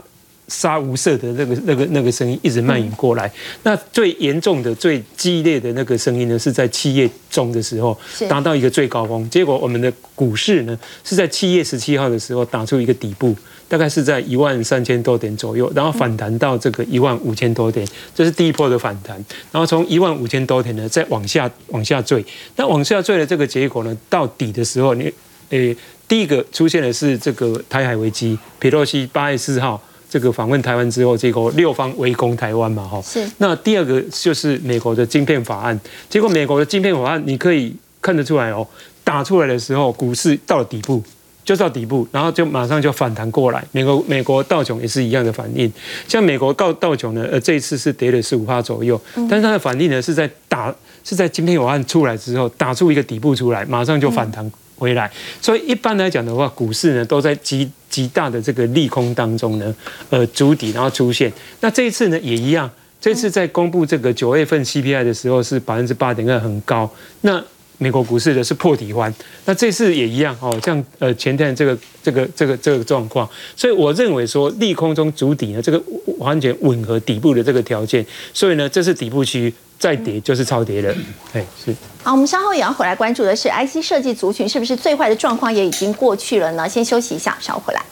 [0.48, 3.30] 杀无赦的那个那个那个声音一直蔓延过来。
[3.62, 7.96] 那最严重的、最激烈的那个声音呢，是在七月中的时候
[8.28, 9.28] 达到一个最高峰。
[9.30, 13.36] 结果我们的股市呢，是在七月十七号的时候打出一个底部。
[13.70, 19.22] 大概是在一万三千多点左右，然后反弹到这个一万五千多点，这是第一波的反弹。
[19.52, 22.24] 然后从一万五千多点呢，再往下往下坠。
[22.56, 25.12] 那往下坠的这个结果呢，到底的时候，你
[25.50, 25.76] 诶，
[26.08, 29.78] 第一个出现的是这个台海危机，佩洛西八月四号
[30.08, 33.02] 这个访问台湾之后，结果六方围攻台湾嘛，哈。
[33.02, 33.28] 是。
[33.38, 35.78] 那第二个就是美国的晶片法案，
[36.08, 38.66] 结果美国的晶片法案，你可以看得出来哦，
[39.04, 41.02] 打出来的时候，股市到了底部。
[41.44, 43.64] 就到底部，然后就马上就反弹过来。
[43.72, 45.72] 美国美国道琼也是一样的反应。
[46.06, 49.00] 像美国道道琼呢，呃，这一次是跌了十五趴左右，
[49.30, 50.70] 但是它的反应呢是在打
[51.02, 55.10] 是在今天有案出来之后打出一个底部出来，马上就反弹回来。
[55.40, 59.74] 所以一般来讲的话，股市呢都在极极大的这个利空当中呢，
[60.10, 61.32] 呃，筑底然后出现。
[61.60, 62.70] 那这一次呢也一样，
[63.00, 66.90] 这次在公布这个九月份 CPI 的时候是百分之八点二，很高。
[67.22, 67.42] 那
[67.78, 69.12] 美国股市的是破底环，
[69.44, 75.80] 那这次也一样哦，像呃前天这个这个这个这个状况，所以我认为说利空中筑底呢，这个
[76.18, 78.04] 完全吻合底部的这个条件，
[78.34, 80.94] 所以呢这是底部区再跌就是超跌了，
[81.32, 81.74] 哎是。
[82.02, 86.68] 好，我们稍后也要回来关注的是 IC 设计族群是不是最坏的状况也已经过去了呢？
[86.68, 87.82] 先休息一下，稍后回来。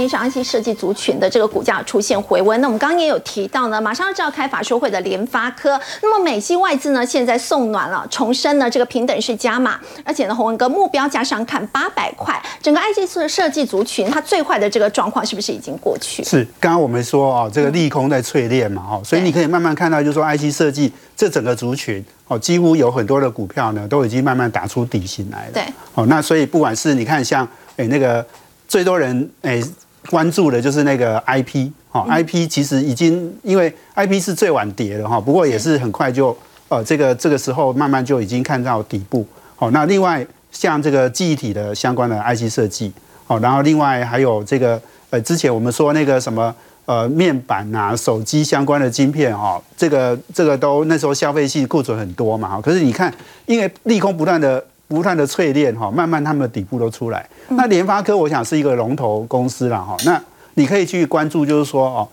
[0.00, 16.24] 面上 IC 设计族群的这个股价出现回温，那我们刚刚也有提到呢，马上要召开法说会的联发科，那么美系外资呢现在送暖了，重申呢这个平等是加码，而且呢洪文哥目标加上看八百块，整个 IC 设设计族群它最坏的这个状况是不是已经过去？
[16.24, 25.52] 是，刚刚我们说哦，这个利空在淬炼嘛，哦，所以你可以慢慢看到，就是说 IC 设计这整个族群哦，几乎有很多的股票呢都已经慢慢打出底薪来了。
[25.52, 27.46] 对，哦，那所以不管是你看像
[27.76, 28.24] 哎那个。
[28.70, 29.60] 最多人诶
[30.08, 36.36] 关注的就是那个 I P 哈，I P 其实已经因为 I P 是最晚跌的哈，不过也是很快就
[36.68, 39.26] 呃这个这个时候慢慢就已经看到底部
[39.56, 39.70] 好。
[39.72, 42.92] 那另外像这个记忆体的相关的 I C 设计
[43.26, 44.80] 好，然后另外还有这个
[45.10, 46.54] 呃之前我们说那个什么
[46.86, 53.12] 呃面板呐手机相关的晶片哈，这个这个都那时候消费性库存很多嘛哈，可是你看
[53.46, 54.64] 因为利空不断的。
[54.90, 57.24] 不断的淬炼哈，慢慢他们的底部都出来。
[57.50, 60.20] 那联发科我想是一个龙头公司了哈，那
[60.54, 62.08] 你可以去关注，就是说哦，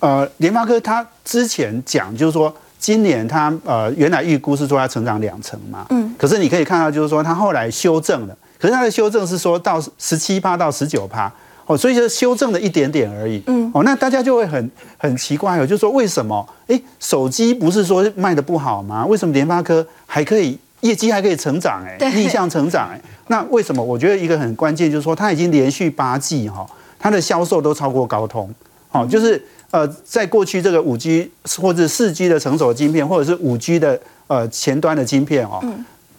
[0.00, 11.30] 呃，联发科它之前讲就是说今年它呃原来预估是说它成长两成嘛，嗯，可是你可以看到就是说它后来修正了，可是它的修正是说到十七趴到十九趴
[11.66, 19.04] 哦，所以就修正了一点点而已，嗯，哦，那大家就会很很奇怪哦，就是说为什么哎手机不是说卖的不好吗？
[19.04, 20.58] 为什么联发科还可以？
[20.82, 23.82] 业绩还可以成长哎，逆向成长哎，那为什么？
[23.82, 26.66] 我觉得一个很关键就是说，它已经连续八季哈，
[26.98, 28.48] 它的销售都超过高通
[28.88, 31.30] 好，就是呃，在过去这个五 G
[31.60, 35.62] 或者四 G 的成熟晶片，或者是五 G 的呃前端的晶片哦，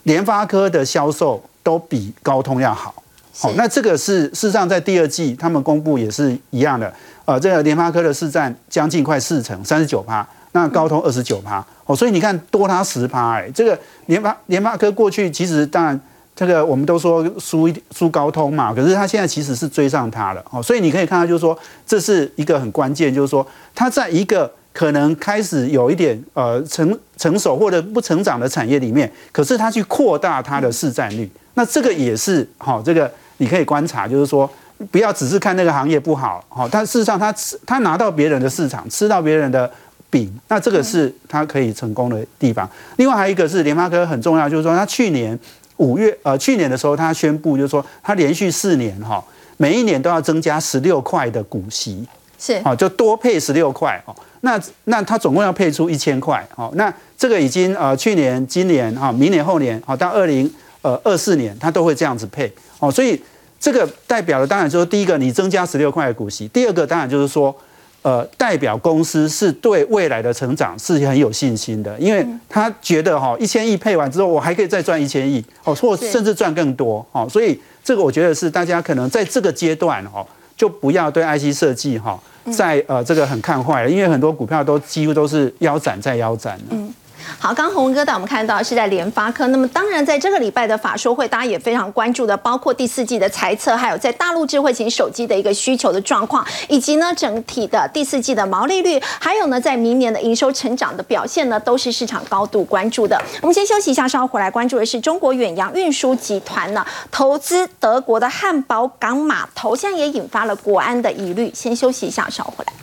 [0.04, 2.96] 联发科的销售都比高通要好。
[3.36, 6.92] 好，那这个是事实上在第二季他们公布也是一样的。
[7.26, 11.64] 呃，这个联发科的市占将近快四成，三十九趴，那高通二十九趴。
[11.86, 16.00] 哦，所以你看多它十趴哎，这个联发联发科过去其实当然
[16.34, 20.44] 这个我们都说输输高通嘛，可是它现在其实是追上它了。
[20.50, 23.46] 哦，所以你可以看到就是说这是一个很关键，就是说
[23.76, 34.50] 它在一个可能开始有一点呃成成熟或者不成长的产业里面，可是它去扩大它的市占率，那这个也是好，这个你可以观察，就是说。
[34.92, 39.72] 不要只是看那个行业不好，好，但事实上他吃他拿到别人的市场，吃到别人的
[40.14, 42.70] 饼，那这个是他可以成功的地方。
[42.98, 45.38] 另外还有一个是联发科很重要，就是说他去年
[45.78, 49.24] 五月呃去年的时候，他宣布就是说他连续四年哈，
[49.58, 52.08] 每一年都要增加十六块的股息，
[52.38, 54.16] 是好就多配十六块哦。
[54.42, 56.72] 那那他总共要配出一千块哦。
[56.76, 60.48] 那这个已经呃去年、今年啊、明年、后年好到二零
[60.84, 63.20] 呃二四年，他都会这样子配哦，所以。
[63.64, 67.56] 这个代表的当然就是第一个，你增加十六块的股息；第二个当然就是说，
[68.04, 80.26] 呃，代表公司是对未来的成长是很有信心的，因为他觉得哈一千亿配完之后，我还可以再赚一千亿哦，或甚至赚更多哦，所以这个我觉得是大家可能在这个阶段哦，
[80.58, 86.78] 就不要对 IC 设计哈在呃这个很看坏了，因为很多股票都几乎都是腰斩再腰斩了。
[87.40, 103.22] 好，刚洪哥带我们看到是在联发科，那么当然在这个礼拜的法说会，大家也非常关注的，包括第四季的财测，还有在大陆智慧型手机的一个需求的状况，以及呢整体的第四季的毛利率，还有呢在明年的营收成长的表现呢，都是市场高度关注的。
[103.42, 111.52] 我们先休息一下，稍后回来关注的是中国远洋运输集团呢投资德国的汉堡港码头，现在也引发了国安的疑虑。
[111.54, 112.83] 先休息一下，稍后回来。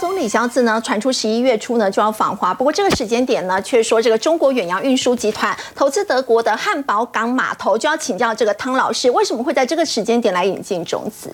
[0.00, 11.30] 总理肖兹呢传出十一月初呢就要访华，不过这个时间点呢却说这个中国远洋运输集团投资德国的汉堡港码头，就要请教这个汤老师，为什么会在这个时间点来引进种子？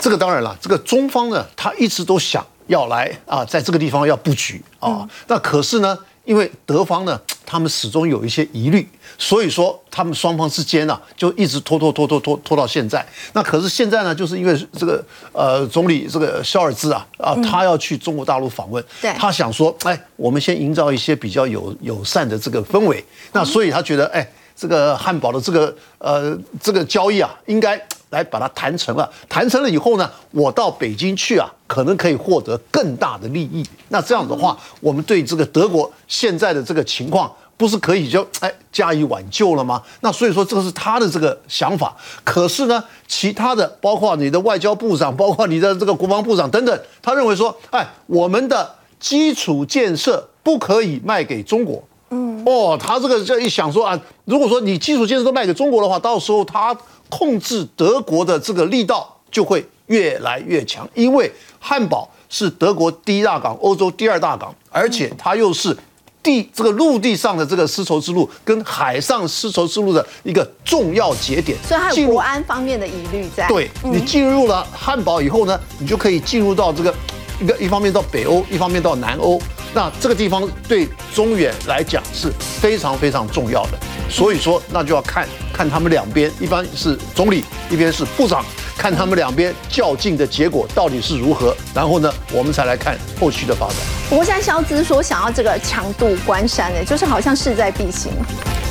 [0.00, 5.98] 这个当然了，这个中方呢，他一直都想要来啊，在这个地方要布局啊，那可是呢，
[6.28, 7.18] 因为德方呢。
[7.50, 13.02] 他们始终有一些疑虑，所以说他们双方之间呢，就一直拖拖拖拖拖拖到现在。
[13.32, 15.02] 那可是现在呢，就是因为这个
[15.32, 18.84] 呃总理这个肖尔兹啊啊，他要去中国大陆访问，
[19.16, 23.02] 他想说，哎，我们先营造一些比较友友善的这个氛围。
[23.32, 27.82] 那所以他觉得，哎，这个汉堡的这个呃这个交易啊，应该。
[28.10, 33.62] 来把它谈成了，谈成了以后呢，我到北京去啊，可能可以获得更大的利益。
[33.88, 39.82] 那这样的话，我们对这个德国现在的这个情况，不是可以就哎加以挽救了吗？
[40.00, 41.94] 那所以说，这个是他的这个想法。
[42.24, 51.82] 可是呢，其他的包括你的外交部长，包括你的这个国防部长等等，他认为说，哎，我们的基础建设不可以卖给中国。
[52.10, 56.74] 嗯，哦，他这个这一想说啊，如果说你基础建设都卖给中国的话，到时候他。
[57.08, 65.76] 控制德国的这个力道就会越来越强，因为汉堡是德国第一大港，欧洲第二大港，而且它又是
[66.22, 73.48] 地这个陆地上的这个丝绸之路跟海上丝绸之路的一个重要节点，所以它有国安方面的疑虑在。
[73.48, 76.94] 对你进入了汉堡以后呢，你就可以进入到这个
[77.40, 79.40] 一个一方面到北欧，一方面到南欧，
[79.72, 83.78] 那这个地方对中远来讲是非常非常重要的。
[84.10, 88.44] 所以说，那就要看看他们两边，一般是总理，一边是部长，
[88.76, 93.76] 看他们两边较劲的结果到底是如何，然后呢，我们才来看后续的发展。
[94.08, 98.10] 不过现在肖兹说想要这个强渡关山，呢，就是好像势在必行。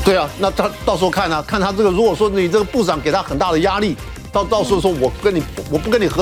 [0.03, 3.95] 对啊，那他到时候看啊，看他这个，如果说你这个部长给他很大的压力，
[4.31, 6.15] 到到时候说我跟你我不跟你合。